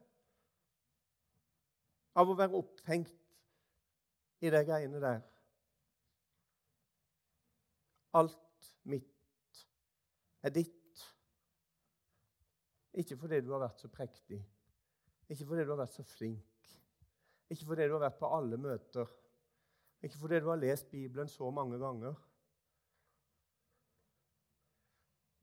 av 2.14 2.31
å 2.31 2.37
være 2.38 2.57
opphengt 2.57 3.12
i 4.45 4.51
de 4.53 4.62
greiene 4.64 5.01
der. 5.03 5.21
Alt 8.14 8.71
mitt 8.87 9.64
er 10.45 10.55
ditt. 10.55 10.84
Ikke 12.95 13.17
fordi 13.19 13.41
du 13.43 13.51
har 13.53 13.65
vært 13.65 13.81
så 13.83 13.89
prektig, 13.91 14.39
ikke 15.29 15.47
fordi 15.47 15.65
du 15.65 15.73
har 15.73 15.81
vært 15.83 15.97
så 15.97 16.05
flink, 16.07 16.69
ikke 17.51 17.67
fordi 17.67 17.89
du 17.89 17.97
har 17.97 18.05
vært 18.07 18.21
på 18.21 18.31
alle 18.37 18.59
møter, 18.61 19.11
ikke 20.05 20.21
fordi 20.21 20.41
du 20.41 20.49
har 20.49 20.61
lest 20.61 20.91
Bibelen 20.91 21.29
så 21.29 21.51
mange 21.51 21.79
ganger. 21.79 22.15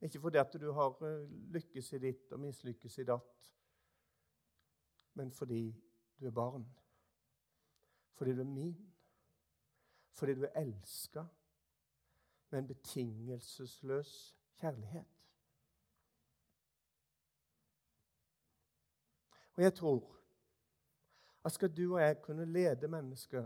Ikke 0.01 0.19
fordi 0.19 0.37
at 0.37 0.53
du 0.61 0.71
har 0.71 1.03
eh, 1.05 1.29
lykkes 1.53 1.93
i 1.93 1.99
ditt 2.01 2.31
og 2.33 2.39
mislykkes 2.41 2.97
i 2.97 3.05
datt, 3.05 3.49
men 5.13 5.31
fordi 5.31 5.65
du 6.19 6.25
er 6.25 6.31
barn. 6.31 6.65
Fordi 8.13 8.33
du 8.33 8.39
er 8.41 8.49
min. 8.49 8.93
Fordi 10.11 10.33
du 10.33 10.43
er 10.43 10.61
elska 10.61 11.25
med 12.49 12.59
en 12.59 12.67
betingelsesløs 12.67 14.37
kjærlighet. 14.59 15.20
Og 19.55 19.63
jeg 19.63 19.73
tror 19.73 20.17
at 21.43 21.51
skal 21.51 21.77
du 21.77 21.93
og 21.93 22.01
jeg 22.01 22.21
kunne 22.21 22.45
lede 22.45 22.87
mennesker 22.87 23.45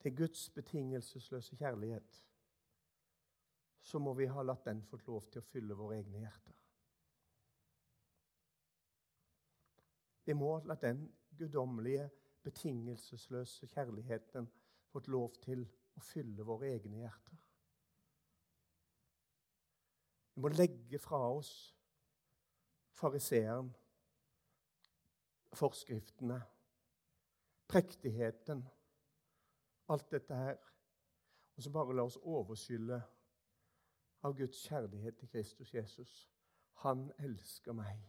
til 0.00 0.16
Guds 0.16 0.50
betingelsesløse 0.50 1.56
kjærlighet, 1.56 2.24
så 3.80 3.98
må 3.98 4.14
vi 4.14 4.26
ha 4.26 4.42
latt 4.42 4.64
den 4.64 4.82
fått 4.86 5.06
lov 5.06 5.26
til 5.30 5.42
å 5.42 5.46
fylle 5.46 5.76
våre 5.78 5.98
egne 5.98 6.22
hjerter. 6.22 6.56
Vi 10.24 10.34
må 10.38 10.52
la 10.66 10.74
den 10.78 11.04
guddommelige, 11.38 12.10
betingelsesløse 12.42 13.66
kjærligheten 13.70 14.48
fått 14.90 15.08
lov 15.10 15.36
til 15.42 15.62
å 15.94 16.02
fylle 16.02 16.46
våre 16.46 16.72
egne 16.74 17.04
hjerter. 17.04 17.38
Vi 20.34 20.42
må 20.42 20.50
legge 20.54 20.98
fra 20.98 21.20
oss 21.28 21.52
fariseeren, 22.98 23.70
forskriftene, 25.52 26.42
prektigheten, 27.68 28.68
alt 29.88 30.10
dette 30.10 30.34
her, 30.34 30.56
og 31.56 31.62
så 31.62 31.70
bare 31.70 31.96
la 31.96 32.04
oss 32.08 32.16
overskylle 32.16 33.02
av 34.22 34.36
Guds 34.36 34.62
kjærlighet 34.68 35.18
til 35.18 35.28
Kristus 35.28 35.74
Jesus. 35.74 36.30
Han 36.84 37.10
elsker 37.18 37.72
meg. 37.72 38.00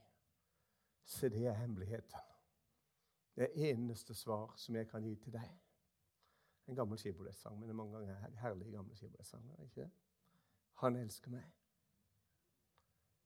Se, 1.06 1.30
det 1.30 1.48
er 1.48 1.58
hemmeligheten. 1.60 2.20
Det 3.36 3.50
eneste 3.56 4.14
svar 4.14 4.54
som 4.58 4.76
jeg 4.76 4.88
kan 4.88 5.04
gi 5.04 5.16
til 5.16 5.34
deg. 5.34 5.50
En 6.68 6.76
gammel 6.76 6.98
skibolestsang, 6.98 7.58
men 7.60 7.68
det 7.68 7.74
er 7.74 7.82
mange 7.82 7.98
ganger 7.98 8.40
herlige 8.40 8.72
gamle 8.72 8.96
skibolestsanger. 8.96 9.64
ikke 9.64 9.82
det? 9.82 9.92
Han 10.74 10.96
elsker 10.96 11.32
meg. 11.32 11.52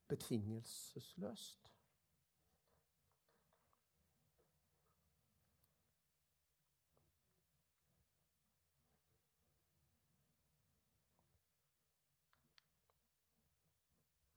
Betingelsesløst. 0.08 1.77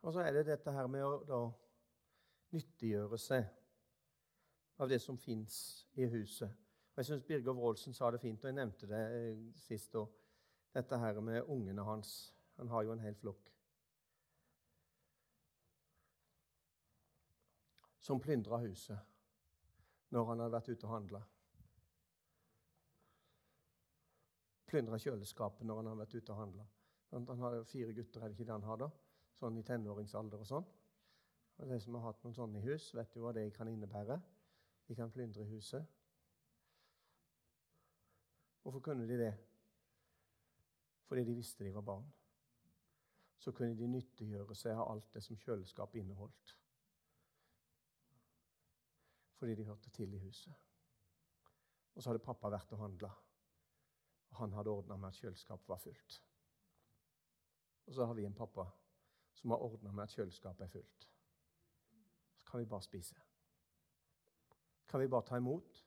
Og 0.03 0.13
så 0.13 0.21
er 0.21 0.33
det 0.33 0.47
dette 0.49 0.73
her 0.73 0.87
med 0.89 1.05
å 1.05 1.17
da 1.29 1.41
nyttiggjøre 2.57 3.19
seg 3.21 3.45
av 4.81 4.89
det 4.89 4.99
som 5.03 5.19
fins 5.21 5.87
i 6.01 6.09
huset. 6.09 6.49
Og 6.93 7.03
Jeg 7.03 7.11
syns 7.11 7.27
Birger 7.27 7.53
Wroldsen 7.57 7.95
sa 7.95 8.11
det 8.11 8.21
fint, 8.21 8.41
og 8.43 8.49
jeg 8.49 8.57
nevnte 8.57 8.89
det 8.89 9.01
eh, 9.17 9.43
sist 9.61 9.95
òg. 9.97 10.09
Dette 10.75 10.99
her 10.99 11.21
med 11.21 11.49
ungene 11.51 11.85
hans. 11.85 12.33
Han 12.57 12.69
har 12.69 12.85
jo 12.87 12.93
en 12.95 13.03
hel 13.03 13.15
flokk. 13.19 13.51
Som 18.01 18.21
plyndra 18.21 18.59
huset 18.63 18.99
når 20.11 20.27
han 20.27 20.41
hadde 20.43 20.55
vært 20.57 20.69
ute 20.73 20.87
og 20.87 20.93
handla. 20.95 21.21
Plyndra 24.71 24.99
kjøleskapet 25.03 25.67
når 25.67 25.81
han 25.81 25.91
hadde 25.91 26.03
vært 26.03 26.17
ute 26.17 26.33
og 26.35 26.41
handla. 26.41 26.67
Han 27.11 27.43
har 27.43 27.63
fire 27.67 27.95
gutter, 27.95 28.23
er 28.23 28.31
det 28.31 28.39
ikke 28.39 28.49
det 28.49 28.57
han 28.57 28.67
har 28.67 28.81
da? 28.85 28.91
Sånn 29.41 29.57
i 29.57 29.65
tenåringsalder 29.65 30.43
og 30.43 30.49
sånn. 30.49 30.69
Og 31.61 31.69
De 31.69 31.79
som 31.81 31.97
har 31.97 32.11
hatt 32.11 32.23
noen 32.25 32.37
sånne 32.37 32.61
i 32.61 32.67
hus, 32.67 32.91
vet 32.97 33.17
jo 33.17 33.25
hva 33.25 33.33
det 33.37 33.47
kan 33.57 33.69
innebære. 33.69 34.19
De 34.89 34.97
kan 34.97 35.13
plyndre 35.13 35.45
huset. 35.49 35.85
Hvorfor 38.63 38.81
kunne 38.85 39.07
de 39.09 39.17
det? 39.17 39.33
Fordi 41.09 41.25
de 41.25 41.35
visste 41.35 41.65
de 41.65 41.73
var 41.75 41.85
barn. 41.85 42.09
Så 43.41 43.53
kunne 43.57 43.77
de 43.77 43.89
nyttiggjøre 43.89 44.55
seg 44.55 44.77
av 44.77 44.91
alt 44.93 45.13
det 45.15 45.23
som 45.25 45.39
kjøleskapet 45.41 46.03
inneholdt. 46.03 46.57
Fordi 49.41 49.57
de 49.57 49.65
hørte 49.65 49.91
til 49.97 50.13
i 50.15 50.21
huset. 50.21 50.53
Og 51.95 52.03
så 52.03 52.11
hadde 52.11 52.25
pappa 52.25 52.53
vært 52.53 52.73
og 52.77 52.83
handla. 52.85 53.11
Og 54.31 54.37
han 54.43 54.53
hadde 54.53 54.71
ordna 54.71 55.01
med 55.01 55.09
at 55.09 55.23
kjøleskapet 55.23 55.69
var 55.69 55.81
fullt. 55.81 56.21
Og 57.87 57.97
så 57.97 58.07
har 58.07 58.15
vi 58.15 58.29
en 58.29 58.37
pappa 58.37 58.69
som 59.33 59.51
har 59.51 59.63
ordna 59.63 59.93
med 59.93 60.05
at 60.05 60.15
kjøleskapet 60.15 60.65
er 60.65 60.73
fullt 60.73 61.09
Så 62.37 62.47
kan 62.51 62.61
vi 62.61 62.67
bare 62.67 62.83
spise. 62.83 63.15
Kan 64.89 65.01
vi 65.01 65.09
bare 65.09 65.23
ta 65.23 65.37
imot? 65.37 65.87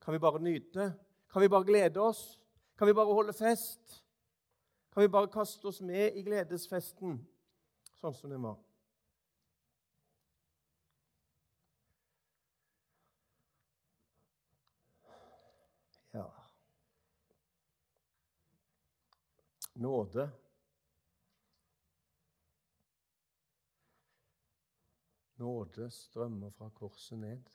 Kan 0.00 0.12
vi 0.12 0.18
bare 0.18 0.38
nyte? 0.38 0.92
Kan 1.32 1.42
vi 1.42 1.48
bare 1.48 1.64
glede 1.64 2.00
oss? 2.00 2.40
Kan 2.78 2.86
vi 2.86 2.94
bare 2.94 3.14
holde 3.14 3.32
fest? 3.32 4.04
Kan 4.92 5.02
vi 5.02 5.08
bare 5.08 5.28
kaste 5.28 5.66
oss 5.66 5.80
med 5.80 6.16
i 6.16 6.22
gledesfesten 6.22 7.16
sånn 7.98 8.14
som 8.14 8.30
den 8.30 8.44
var? 8.44 8.58
Ja 16.14 16.28
Nåde 19.74 20.28
Nåde 25.36 25.90
strømmer 25.90 26.50
fra 26.50 26.68
korset 26.70 27.18
ned. 27.18 27.50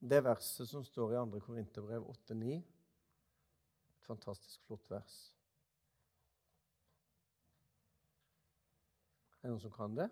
Det 0.00 0.24
verset 0.24 0.68
som 0.68 0.84
står 0.84 1.12
i 1.12 1.16
2. 1.16 1.40
Korinterbrev 1.40 2.02
8,9, 2.02 2.54
et 3.98 4.06
fantastisk 4.06 4.62
flott 4.64 4.90
vers. 4.90 5.16
Er 9.38 9.42
det 9.42 9.50
noen 9.52 9.60
som 9.62 9.74
kan 9.74 9.98
det? 9.98 10.08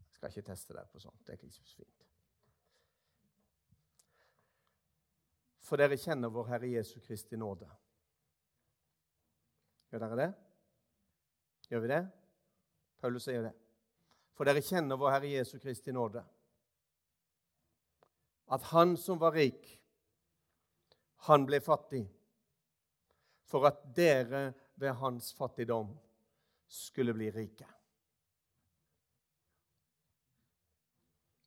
Jeg 0.00 0.18
skal 0.18 0.32
ikke 0.32 0.48
teste 0.50 0.74
deg 0.74 0.90
på 0.90 1.04
sånt. 1.04 1.22
Det 1.22 1.36
er 1.36 1.38
ikke 1.38 1.54
så 1.54 1.68
fint. 1.76 2.05
For 5.66 5.80
dere 5.80 5.98
kjenner 5.98 6.30
vår 6.30 6.46
Herre 6.52 6.68
Jesu 6.70 7.00
Kristi 7.02 7.36
nåde. 7.36 7.66
Gjør 9.90 10.02
dere 10.04 10.18
det? 10.20 10.28
Gjør 11.70 11.82
vi 11.82 11.90
det? 11.90 12.02
Paulus 13.02 13.26
sier 13.26 13.48
det. 13.48 13.54
For 14.38 14.46
dere 14.46 14.62
kjenner 14.62 15.00
vår 15.00 15.16
Herre 15.16 15.32
Jesu 15.32 15.56
Kristi 15.58 15.94
nåde. 15.94 16.22
At 18.54 18.68
han 18.70 18.94
som 19.00 19.18
var 19.18 19.34
rik, 19.34 19.64
han 21.26 21.48
ble 21.48 21.58
fattig, 21.58 22.04
for 23.50 23.66
at 23.66 23.82
dere 23.96 24.52
ved 24.78 24.94
hans 25.00 25.32
fattigdom 25.34 25.90
skulle 26.70 27.14
bli 27.16 27.32
rike. 27.34 27.66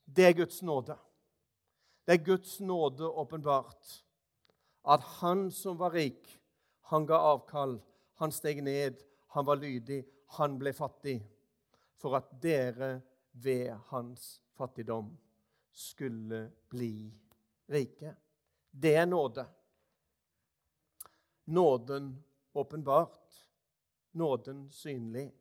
Det 0.04 0.28
er 0.28 0.36
Guds 0.36 0.60
nåde. 0.66 0.98
Det 2.04 2.18
er 2.18 2.24
Guds 2.26 2.60
nåde 2.60 3.08
åpenbart 3.08 4.09
at 4.84 5.04
han 5.20 5.52
som 5.52 5.78
var 5.78 5.92
rik, 5.92 6.40
han 6.82 7.06
ga 7.06 7.18
avkall. 7.34 7.80
Han 8.20 8.32
steg 8.32 8.64
ned, 8.64 9.00
han 9.28 9.46
var 9.46 9.56
lydig, 9.56 10.04
han 10.36 10.58
ble 10.60 10.74
fattig. 10.74 11.20
For 12.00 12.16
at 12.18 12.32
dere 12.42 13.02
ved 13.32 13.76
hans 13.92 14.42
fattigdom 14.58 15.12
skulle 15.72 16.50
bli 16.70 17.12
rike. 17.70 18.16
det 18.72 18.96
er 18.96 19.06
nåde. 19.06 19.46
Nåden 21.46 22.24
åpenbart. 22.54 23.46
Nåden 24.12 24.72
synlig. 24.72 25.32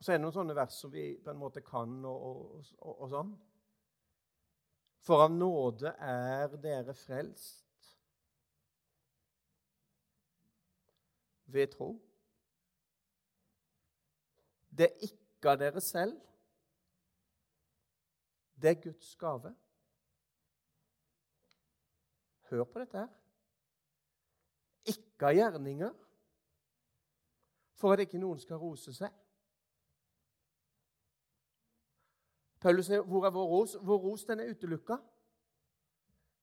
Og 0.00 0.04
Så 0.04 0.12
er 0.12 0.16
det 0.16 0.22
noen 0.24 0.32
sånne 0.32 0.54
vers 0.56 0.76
som 0.80 0.88
vi 0.88 1.02
på 1.20 1.28
en 1.28 1.36
måte 1.36 1.60
kan 1.60 1.90
og, 2.08 2.22
og, 2.56 2.92
og, 2.94 3.02
sånn. 3.12 3.34
For 5.04 5.26
av 5.26 5.34
nåde 5.34 5.92
er 6.00 6.56
dere 6.62 6.94
frelst 6.96 7.90
ved 11.52 11.68
tro. 11.76 11.90
Det 14.72 14.88
er 14.88 15.06
ikke 15.10 15.52
av 15.52 15.60
dere 15.66 15.84
selv. 15.84 16.16
Det 18.56 18.72
er 18.72 18.82
Guds 18.88 19.14
gave. 19.20 19.52
Hør 22.48 22.64
på 22.64 22.86
dette 22.86 23.04
her. 23.04 23.16
Ikke 24.96 25.28
av 25.28 25.36
gjerninger, 25.36 25.96
for 27.76 27.92
at 27.92 28.08
ikke 28.08 28.20
noen 28.24 28.40
skal 28.40 28.64
rose 28.64 28.96
seg. 28.96 29.12
Paulus 32.60 32.86
sier, 32.86 33.02
'Hvor 33.02 33.26
er 33.26 33.30
vår 33.30 33.46
ros?' 33.46 33.78
Vår 33.80 33.98
ros 33.98 34.24
den 34.24 34.40
er 34.40 34.50
utelukka. 34.50 34.96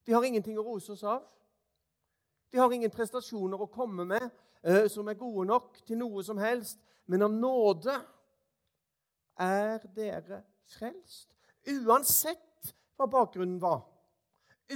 Vi 0.06 0.12
har 0.12 0.24
ingenting 0.24 0.60
å 0.60 0.64
rose 0.64 0.92
oss 0.92 1.04
av. 1.04 1.24
Vi 2.52 2.58
har 2.58 2.72
ingen 2.72 2.92
prestasjoner 2.92 3.62
å 3.62 3.66
komme 3.66 4.06
med 4.06 4.30
eh, 4.64 4.88
som 4.88 5.08
er 5.08 5.14
gode 5.20 5.48
nok 5.48 5.82
til 5.86 5.98
noe 5.98 6.24
som 6.24 6.38
helst. 6.38 6.80
Men 7.06 7.22
av 7.22 7.32
nåde 7.32 7.98
er 9.38 9.84
dere 9.96 10.42
frelst. 10.78 11.36
Uansett 11.68 12.74
hva 12.96 13.08
bakgrunnen 13.12 13.60
var. 13.62 13.84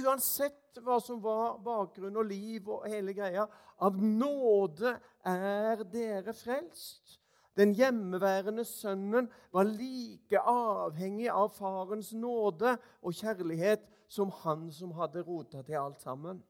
Uansett 0.04 0.78
hva 0.84 0.98
som 1.00 1.20
var 1.24 1.58
bakgrunn 1.64 2.16
og 2.16 2.28
liv 2.28 2.68
og 2.68 2.86
hele 2.88 3.12
greia. 3.16 3.46
Av 3.82 3.96
nåde 3.96 4.94
er 5.28 5.82
dere 5.92 6.36
frelst. 6.36 7.21
Den 7.56 7.74
hjemmeværende 7.74 8.64
sønnen 8.64 9.28
var 9.52 9.62
like 9.68 10.40
avhengig 10.40 11.28
av 11.30 11.50
farens 11.52 12.12
nåde 12.12 12.78
og 13.02 13.14
kjærlighet 13.14 13.84
som 14.08 14.30
han 14.42 14.70
som 14.72 14.92
hadde 14.96 15.24
rota 15.26 15.62
til 15.62 15.76
alt 15.76 16.00
sammen. 16.00 16.42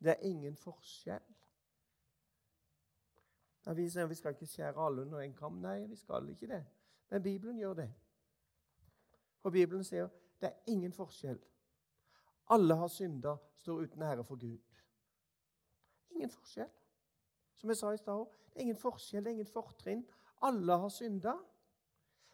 Det 0.00 0.10
er 0.10 0.24
ingen 0.24 0.56
forskjell. 0.56 1.26
Ja, 3.66 3.72
vi 3.72 3.82
vi 4.08 4.14
skal 4.14 4.30
ikke 4.30 4.46
skjære 4.46 4.86
alle 4.86 5.02
under 5.02 5.20
en 5.20 5.34
kam. 5.34 5.52
Nei, 5.52 5.86
vi 5.86 5.96
skal 5.96 6.28
ikke 6.28 6.46
det. 6.46 6.64
Men 7.10 7.22
Bibelen 7.22 7.58
gjør 7.58 7.74
det. 7.74 7.92
For 9.42 9.50
Bibelen 9.50 9.84
sier 9.84 10.08
det 10.40 10.48
er 10.48 10.72
ingen 10.72 10.92
forskjell. 10.92 11.38
Alle 12.50 12.74
har 12.76 12.88
synda, 12.88 13.36
står 13.56 13.84
uten 13.84 14.02
ære 14.02 14.24
for 14.24 14.36
Gud. 14.36 14.58
Ingen 16.10 16.30
forskjell. 16.30 16.70
Som 17.60 17.70
jeg 17.72 17.76
sa 17.76 17.92
i 17.92 18.00
stad 18.00 18.24
det 18.50 18.58
er 18.58 18.66
ingen 18.66 18.80
forskjell, 18.80 19.22
det 19.24 19.30
er 19.30 19.36
ingen 19.38 19.46
fortrinn. 19.46 20.00
Alle 20.42 20.76
har 20.82 20.90
synda. 20.90 21.36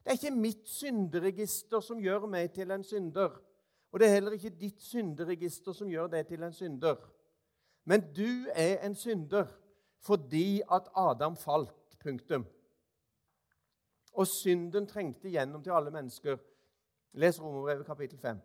Det 0.00 0.12
er 0.12 0.16
ikke 0.16 0.38
mitt 0.38 0.68
synderegister 0.70 1.82
som 1.84 2.00
gjør 2.00 2.24
meg 2.30 2.54
til 2.54 2.70
en 2.72 2.84
synder. 2.86 3.34
Og 3.92 4.00
det 4.00 4.08
er 4.08 4.14
heller 4.14 4.36
ikke 4.36 4.54
ditt 4.54 4.80
synderegister 4.82 5.76
som 5.76 5.90
gjør 5.90 6.08
deg 6.14 6.26
til 6.30 6.46
en 6.46 6.54
synder. 6.56 6.96
Men 7.84 8.06
du 8.16 8.46
er 8.54 8.80
en 8.86 8.94
synder 8.94 9.50
fordi 10.06 10.62
at 10.72 10.88
Adam 10.96 11.36
falt. 11.36 11.74
Punktum. 12.06 12.44
Og 14.14 14.26
synden 14.30 14.86
trengte 14.86 15.30
gjennom 15.32 15.62
til 15.62 15.74
alle 15.74 15.90
mennesker. 15.90 16.36
Les 17.18 17.40
Romerbrevet 17.42 17.86
kapittel 17.86 18.18
5. 18.18 18.38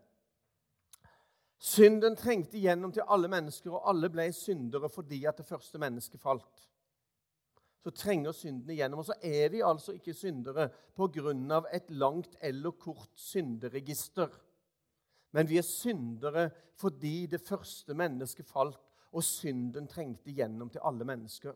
Synden 1.61 2.15
trengte 2.17 2.57
gjennom 2.57 2.91
til 2.91 3.05
alle 3.07 3.29
mennesker, 3.29 3.71
og 3.71 3.89
alle 3.89 4.09
ble 4.09 4.31
syndere 4.33 4.89
fordi 4.89 5.25
at 5.29 5.37
det 5.37 5.45
første 5.45 5.77
mennesket 5.81 6.21
falt 6.21 6.67
så 7.81 7.91
trenger 7.97 8.33
synden 8.35 8.69
igjennom. 8.69 9.01
Og 9.01 9.09
så 9.09 9.17
er 9.25 9.49
vi 9.49 9.63
altså 9.65 9.95
ikke 9.97 10.13
syndere 10.13 10.69
pga. 10.95 11.61
et 11.73 11.89
langt 11.89 12.35
eller 12.41 12.71
kort 12.71 13.09
synderegister. 13.15 14.29
Men 15.31 15.49
vi 15.49 15.57
er 15.57 15.61
syndere 15.61 16.49
fordi 16.75 17.25
det 17.25 17.41
første 17.41 17.93
mennesket 17.93 18.45
falt, 18.45 18.77
og 19.11 19.23
synden 19.23 19.87
trengte 19.87 20.29
igjennom 20.29 20.69
til 20.69 20.81
alle 20.83 21.05
mennesker. 21.05 21.53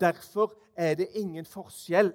Derfor 0.00 0.54
er 0.76 0.94
det 0.94 1.08
ingen 1.14 1.44
forskjell. 1.44 2.12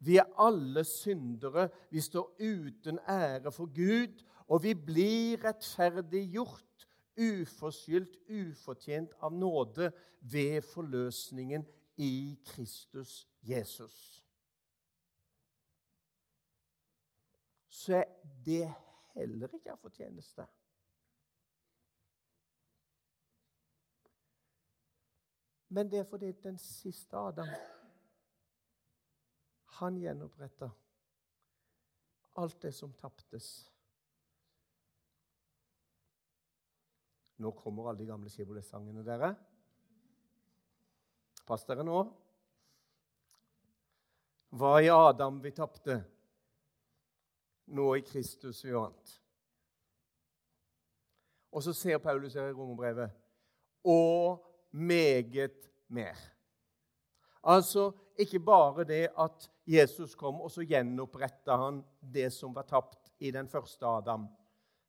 Vi 0.00 0.16
er 0.16 0.24
alle 0.38 0.84
syndere. 0.84 1.68
Vi 1.90 2.00
står 2.00 2.36
uten 2.40 2.98
ære 3.08 3.52
for 3.52 3.66
Gud, 3.66 4.24
og 4.48 4.62
vi 4.62 4.74
blir 4.74 5.42
rettferdiggjort, 5.44 6.86
uforskyldt, 7.18 8.16
ufortjent 8.30 9.14
av 9.20 9.34
nåde 9.34 9.90
ved 10.20 10.62
forløsningen 10.62 11.66
i 11.98 12.38
Kristus 12.46 13.26
Jesus. 13.42 14.24
Så 17.68 18.04
det 18.46 18.66
heller 19.14 19.54
ikke 19.54 19.72
av 19.72 19.82
fortjeneste. 19.82 20.46
Men 25.68 25.90
det 25.90 26.00
er 26.00 26.08
fordi 26.08 26.32
den 26.32 26.58
siste 26.58 27.16
Adam 27.16 27.50
han 29.78 29.98
gjenoppretta 30.00 30.70
alt 32.38 32.62
det 32.62 32.72
som 32.74 32.92
taptes. 32.98 33.68
Nå 37.38 37.52
kommer 37.54 37.88
alle 37.88 38.02
de 38.02 38.08
gamle 38.08 38.30
Skibolett-sangene, 38.32 39.04
dere. 39.06 39.30
Pass 41.46 41.62
dere 41.68 41.84
nå. 41.86 42.00
Hva 44.58 44.72
i 44.82 44.88
Adam 44.90 45.38
vi 45.44 45.52
tapte, 45.54 46.00
nå 47.76 47.88
i 47.98 48.02
Kristus 48.04 48.64
vi 48.64 48.72
vant. 48.74 49.14
Og 51.52 51.64
så 51.64 51.74
ser 51.76 52.00
Paulus 52.02 52.34
her 52.36 52.50
i 52.50 52.56
romerbrevet 52.56 53.14
og 53.88 54.44
meget 54.72 55.70
mer. 55.88 56.16
Altså 57.44 57.92
ikke 58.18 58.40
bare 58.42 58.84
det 58.84 59.08
at 59.18 59.50
Jesus 59.66 60.14
kom, 60.14 60.40
og 60.40 60.50
så 60.50 60.64
gjenoppretta 60.66 61.56
han 61.56 61.84
det 62.00 62.32
som 62.34 62.54
var 62.56 62.66
tapt 62.68 63.12
i 63.20 63.30
den 63.30 63.48
første 63.48 63.86
Adam, 63.86 64.26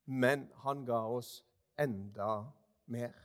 men 0.06 0.48
han 0.64 0.86
ga 0.88 1.04
oss 1.06 1.44
enda 1.80 2.52
mer. 2.86 3.16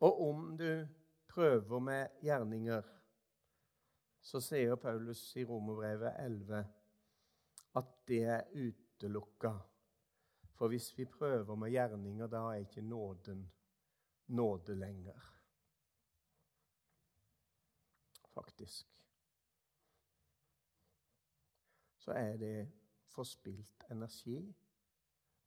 Og 0.00 0.28
om 0.28 0.56
du 0.56 0.86
prøver 1.28 1.78
med 1.78 2.20
gjerninger, 2.24 2.82
så 4.20 4.40
sier 4.40 4.76
Paulus 4.80 5.22
i 5.36 5.44
Romerbrevet 5.44 6.12
11 6.18 6.64
at 7.76 7.92
det 8.08 8.22
er 8.24 8.48
utelukka. 8.56 9.52
For 10.56 10.68
hvis 10.68 10.90
vi 10.98 11.06
prøver 11.08 11.56
med 11.56 11.70
gjerninger, 11.72 12.26
da 12.26 12.42
er 12.50 12.64
ikke 12.64 12.82
nåden 12.82 13.46
nåde 14.30 14.74
lenger. 14.74 15.20
Faktisk. 18.34 18.86
Så 21.96 22.12
er 22.12 22.36
det 22.36 22.72
forspilt 23.04 23.84
energi 23.90 24.54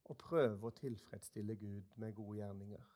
å 0.09 0.15
prøve 0.19 0.67
å 0.67 0.75
tilfredsstille 0.75 1.55
Gud 1.55 1.95
med 1.95 2.15
gode 2.15 2.37
gjerninger. 2.41 2.89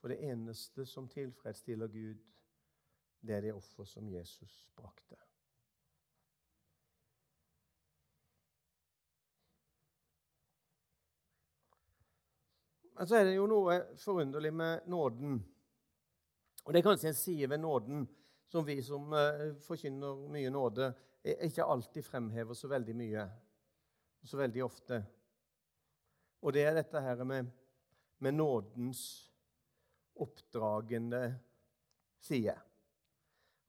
For 0.00 0.12
det 0.12 0.22
eneste 0.22 0.86
som 0.86 1.08
tilfredsstiller 1.10 1.88
Gud, 1.90 2.20
det 3.26 3.34
er 3.34 3.40
det 3.48 3.56
offer 3.56 3.84
som 3.84 4.08
Jesus 4.08 4.60
brakte. 4.76 5.16
Men 12.96 13.08
så 13.08 13.18
er 13.18 13.26
det 13.28 13.34
jo 13.34 13.48
noe 13.50 13.80
forunderlig 14.00 14.54
med 14.54 14.86
nåden. 14.88 15.40
Og 16.64 16.72
det 16.72 16.80
er 16.80 16.86
kanskje 16.86 17.10
en 17.10 17.18
side 17.18 17.50
ved 17.50 17.60
nåden 17.60 18.06
som 18.48 18.64
vi 18.64 18.78
som 18.82 19.12
uh, 19.12 19.52
forkynner 19.66 20.22
mye 20.32 20.50
nåde, 20.50 20.92
ikke 21.26 21.64
alltid 21.64 22.04
fremhever 22.06 22.54
så 22.54 22.68
veldig 22.70 22.94
mye, 22.96 23.24
så 24.26 24.38
veldig 24.38 24.64
ofte. 24.64 25.00
Og 26.42 26.54
det 26.54 26.62
er 26.66 26.76
dette 26.76 27.00
her 27.02 27.24
med, 27.24 27.48
med 28.22 28.36
nådens 28.36 29.02
oppdragende 30.16 31.38
side. 32.22 32.54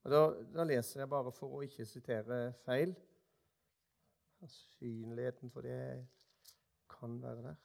Og 0.04 0.12
da, 0.12 0.20
da, 0.54 0.64
leser 0.64 1.02
jeg 1.02 1.10
bare 1.10 1.32
for 1.34 1.58
å 1.58 1.64
ikke 1.66 1.86
sitere 1.88 2.52
feil. 2.64 2.94
Synligheten 4.46 5.50
for 5.50 5.66
det 5.66 5.80
kan 6.92 7.18
være 7.22 7.42
der. 7.48 7.58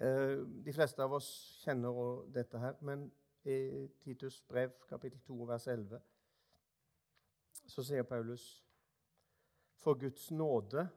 Eh, 0.00 0.40
de 0.64 0.72
fleste 0.74 1.04
av 1.04 1.12
oss 1.20 1.28
kjenner 1.62 2.24
dette 2.34 2.58
her, 2.58 2.80
men 2.82 3.06
i 3.44 3.88
Titus 4.00 4.42
brev, 4.42 4.70
kapittel 4.88 5.20
2, 5.20 5.44
vers 5.44 5.66
11, 5.66 6.00
så 7.66 7.82
sier 7.84 8.02
Paulus 8.02 8.64
For 9.76 9.98
Guds 10.00 10.30
nåde 10.30 10.88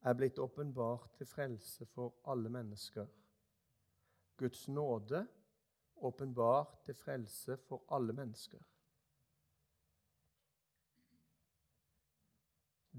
er 0.00 0.14
blitt 0.14 0.38
åpenbart 0.38 1.14
til 1.16 1.26
frelse 1.26 1.86
for 1.86 2.14
alle 2.28 2.50
mennesker. 2.52 3.06
Guds 4.36 4.68
nåde 4.68 5.26
åpenbart 5.96 6.82
til 6.84 6.94
frelse 6.94 7.56
for 7.56 7.84
alle 7.88 8.12
mennesker. 8.12 8.60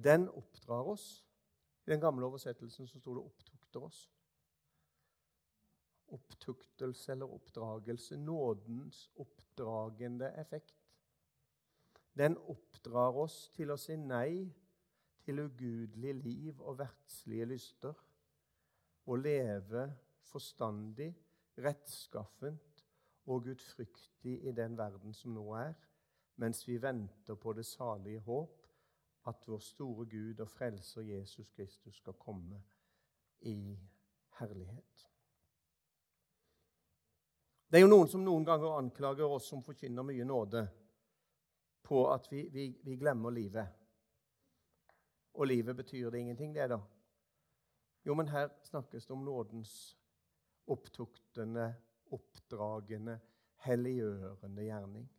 Den 0.03 0.29
oppdrar 0.29 0.83
oss. 0.83 1.25
I 1.85 1.91
den 1.91 2.01
gamle 2.01 2.25
oversettelsen 2.25 2.87
så 2.87 2.99
sto 2.99 3.13
det 3.13 3.23
'opptukter 3.23 3.79
oss' 3.79 4.16
opptuktelse 6.13 7.11
eller 7.11 7.33
oppdragelse, 7.33 8.17
nådens 8.17 9.09
oppdragende 9.15 10.31
effekt. 10.39 10.75
Den 12.17 12.37
oppdrar 12.37 13.17
oss 13.17 13.49
til 13.53 13.71
å 13.71 13.77
si 13.77 13.95
nei 13.99 14.47
til 15.25 15.43
ugudelig 15.43 16.13
liv 16.23 16.61
og 16.61 16.79
verdslige 16.79 17.45
lyster, 17.45 17.93
og 19.07 19.19
leve 19.23 19.83
forstandig, 20.27 21.11
rettskaffent 21.57 22.83
og 23.25 23.43
gudfryktig 23.43 24.37
i 24.47 24.51
den 24.51 24.77
verden 24.77 25.13
som 25.13 25.33
nå 25.33 25.45
er, 25.57 25.73
mens 26.37 26.67
vi 26.67 26.77
venter 26.81 27.35
på 27.35 27.53
det 27.53 27.65
salige 27.65 28.19
håp, 28.19 28.67
at 29.27 29.47
vår 29.47 29.59
store 29.59 30.05
Gud 30.05 30.39
og 30.39 30.49
Frelser 30.49 31.01
Jesus 31.01 31.49
Kristus 31.55 31.95
skal 31.95 32.13
komme 32.13 32.61
i 33.41 33.77
herlighet. 34.39 35.06
Det 37.67 37.77
er 37.77 37.81
jo 37.83 37.91
noen 37.91 38.07
som 38.07 38.23
noen 38.23 38.45
ganger 38.47 38.77
anklager 38.79 39.27
oss 39.27 39.49
som 39.51 39.63
forkynner 39.63 40.03
mye 40.07 40.25
nåde, 40.27 40.67
på 41.83 42.11
at 42.11 42.27
vi, 42.31 42.49
vi, 42.51 42.77
vi 42.83 42.95
glemmer 42.99 43.31
livet. 43.31 43.67
Og 45.35 45.47
livet 45.47 45.75
betyr 45.75 46.11
det 46.11 46.19
ingenting, 46.19 46.53
det, 46.55 46.67
da? 46.71 46.79
Jo, 48.07 48.15
men 48.15 48.27
her 48.31 48.49
snakkes 48.63 49.05
det 49.07 49.13
om 49.13 49.25
nådens 49.25 49.97
opptuktende, 50.67 51.75
oppdragende, 52.11 53.19
helliggjørende 53.67 54.63
gjerning. 54.63 55.09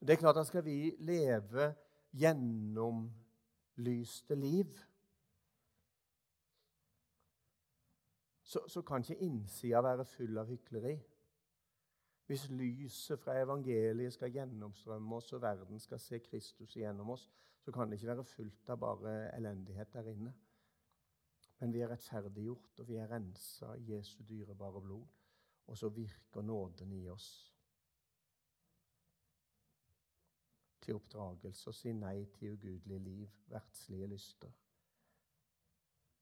Det 0.00 0.12
er 0.12 0.16
klart 0.20 0.36
at 0.40 0.46
skal 0.48 0.64
vi 0.64 0.96
leve 1.08 1.74
gjennomlyste 2.16 4.34
liv 4.36 4.66
så, 8.46 8.68
så 8.68 8.82
kan 8.82 9.02
ikke 9.02 9.24
innsida 9.26 9.80
være 9.82 10.04
full 10.06 10.38
av 10.38 10.46
hykleri. 10.46 10.94
Hvis 12.26 12.44
lyset 12.50 13.18
fra 13.18 13.34
evangeliet 13.40 14.14
skal 14.14 14.30
gjennomstrømme 14.34 15.16
oss, 15.16 15.32
og 15.34 15.42
verden 15.42 15.82
skal 15.82 15.98
se 16.02 16.20
Kristus 16.22 16.76
igjennom 16.76 17.10
oss, 17.14 17.26
så 17.62 17.74
kan 17.74 17.90
det 17.90 17.98
ikke 17.98 18.12
være 18.12 18.24
fullt 18.24 18.70
av 18.70 18.78
bare 18.82 19.16
elendighet 19.34 19.92
der 19.94 20.12
inne. 20.12 20.34
Men 21.58 21.74
vi 21.74 21.82
er 21.82 21.90
rettferdiggjort, 21.90 22.80
og 22.80 22.88
vi 22.88 23.00
er 23.02 23.10
rensa 23.10 23.72
i 23.74 23.90
Jesu 23.96 24.22
dyrebare 24.28 24.82
blod. 24.82 25.06
Og 25.66 25.78
så 25.78 25.88
virker 25.90 26.46
nåden 26.46 26.92
i 26.92 27.08
oss 27.10 27.28
til 30.86 30.94
oppdragelse 30.94 31.70
og 31.70 31.74
si 31.74 31.90
nei 31.98 32.28
til 32.30 32.54
ugudelig 32.54 33.00
liv, 33.02 33.30
verdslige 33.50 34.06
lyster, 34.06 34.52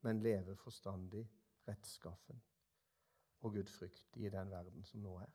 men 0.01 0.23
leve 0.25 0.57
forstandig 0.57 1.27
rettskaffen 1.69 2.43
og 3.45 3.57
gudfrykt 3.57 4.17
i 4.17 4.29
den 4.33 4.51
verden 4.51 4.85
som 4.85 5.03
nå 5.05 5.19
er. 5.21 5.33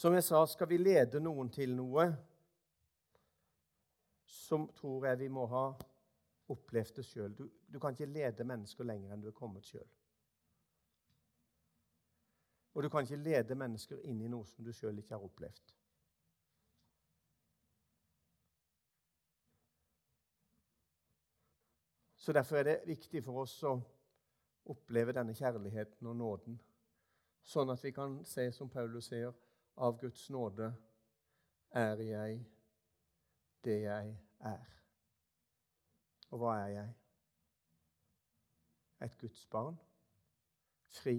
Som 0.00 0.14
jeg 0.16 0.24
sa, 0.24 0.38
skal 0.48 0.68
vi 0.70 0.78
lede 0.80 1.20
noen 1.20 1.50
til 1.52 1.74
noe, 1.76 2.06
som 4.24 4.64
tror 4.72 5.04
jeg 5.10 5.18
vi 5.20 5.28
må 5.28 5.44
ha 5.50 5.64
opplevd 6.50 6.94
det 6.96 7.04
sjøl. 7.04 7.34
Du, 7.36 7.44
du, 7.68 7.76
kan 7.78 7.92
ikke 7.92 8.08
lede 8.08 8.46
mennesker 8.48 8.88
lenger 8.88 9.12
enn 9.12 9.20
du 9.20 9.28
er 9.28 9.36
kommet 9.36 9.68
sjøl. 9.68 9.84
Og 12.80 12.84
du 12.84 12.88
kan 12.88 13.02
ikke 13.02 13.16
lede 13.16 13.54
mennesker 13.54 13.98
inn 14.08 14.22
i 14.24 14.28
noe 14.32 14.46
som 14.48 14.64
du 14.64 14.70
sjøl 14.72 14.96
ikke 15.02 15.12
har 15.12 15.24
opplevd. 15.26 15.72
Så 22.16 22.32
Derfor 22.32 22.56
er 22.56 22.62
det 22.62 22.76
viktig 22.88 23.20
for 23.26 23.42
oss 23.42 23.58
å 23.68 23.74
oppleve 24.72 25.12
denne 25.12 25.34
kjærligheten 25.36 26.08
og 26.08 26.16
nåden, 26.16 26.56
sånn 27.44 27.74
at 27.74 27.84
vi 27.84 27.92
kan 27.92 28.16
se, 28.24 28.48
som 28.48 28.72
Paulus 28.72 29.10
sier, 29.12 29.36
av 29.76 30.00
Guds 30.00 30.30
nåde 30.32 30.70
er 31.76 32.00
jeg 32.06 32.40
det 33.68 33.76
jeg 33.82 34.16
er. 34.54 34.72
Og 36.32 36.40
hva 36.40 36.56
er 36.62 36.74
jeg? 36.78 36.96
Et 39.04 39.20
Guds 39.20 39.46
barn, 39.52 39.76
fri 40.96 41.18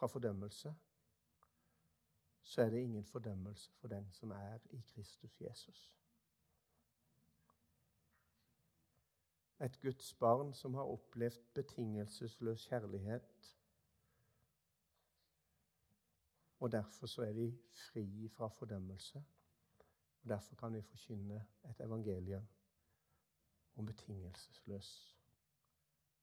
fra 0.00 0.06
fordømmelse, 0.06 0.74
så 2.42 2.62
er 2.62 2.70
det 2.70 2.78
ingen 2.78 3.04
fordømmelse 3.04 3.72
for 3.72 3.88
den 3.88 4.12
som 4.12 4.30
er 4.30 4.58
i 4.70 4.80
Kristus 4.80 5.40
Jesus. 5.40 5.96
Et 9.60 9.80
Guds 9.80 10.14
barn 10.14 10.54
som 10.54 10.74
har 10.74 10.82
opplevd 10.82 11.44
betingelsesløs 11.54 12.66
kjærlighet. 12.66 13.56
Og 16.60 16.72
derfor 16.72 17.06
så 17.06 17.22
er 17.22 17.32
vi 17.32 17.58
fri 17.70 18.28
fra 18.28 18.48
fordømmelse. 18.48 19.24
Og 20.22 20.28
Derfor 20.28 20.56
kan 20.56 20.74
vi 20.74 20.82
forkynne 20.82 21.46
et 21.70 21.80
evangelium 21.80 22.48
om 23.74 23.86
betingelsesløs 23.86 25.18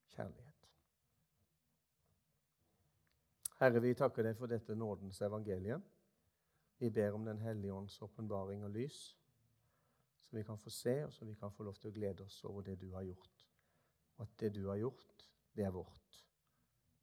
kjærlighet. 0.09 0.56
Herre, 3.57 3.81
vi 3.81 3.93
takker 3.97 4.23
deg 4.23 4.35
for 4.37 4.51
dette 4.51 4.75
nådens 4.75 5.21
evangelium. 5.21 5.83
Vi 6.77 6.89
ber 6.93 7.15
om 7.17 7.25
Den 7.25 7.39
hellige 7.41 7.73
ånds 7.73 8.01
åpenbaring 8.01 8.63
og 8.63 8.69
lys, 8.69 9.17
så 10.21 10.35
vi 10.35 10.43
kan 10.43 10.59
få 10.59 10.69
se, 10.69 11.05
og 11.05 11.13
så 11.13 11.25
vi 11.25 11.33
kan 11.33 11.51
få 11.51 11.63
lov 11.63 11.75
til 11.75 11.89
å 11.89 11.93
glede 11.93 12.23
oss 12.23 12.43
over 12.45 12.61
det 12.61 12.77
du 12.81 12.91
har 12.93 13.03
gjort. 13.07 13.45
Og 14.17 14.27
at 14.27 14.39
det 14.39 14.53
du 14.53 14.67
har 14.67 14.77
gjort, 14.77 15.25
det 15.55 15.65
er 15.65 15.73
vårt. 15.73 16.23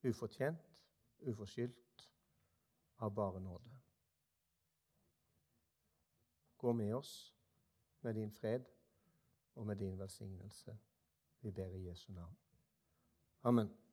Ufortjent, 0.04 0.78
uforskyldt, 1.26 2.10
av 2.98 3.14
bare 3.14 3.40
nåde. 3.40 3.70
Gå 6.58 6.72
med 6.72 6.94
oss 6.94 7.34
med 8.00 8.14
din 8.14 8.30
fred 8.30 8.64
og 9.54 9.66
med 9.66 9.76
din 9.76 9.98
velsignelse. 9.98 10.78
Vi 11.40 11.50
ber 11.50 11.74
i 11.74 11.88
Jesu 11.88 12.12
navn. 12.12 12.36
Amen. 13.42 13.83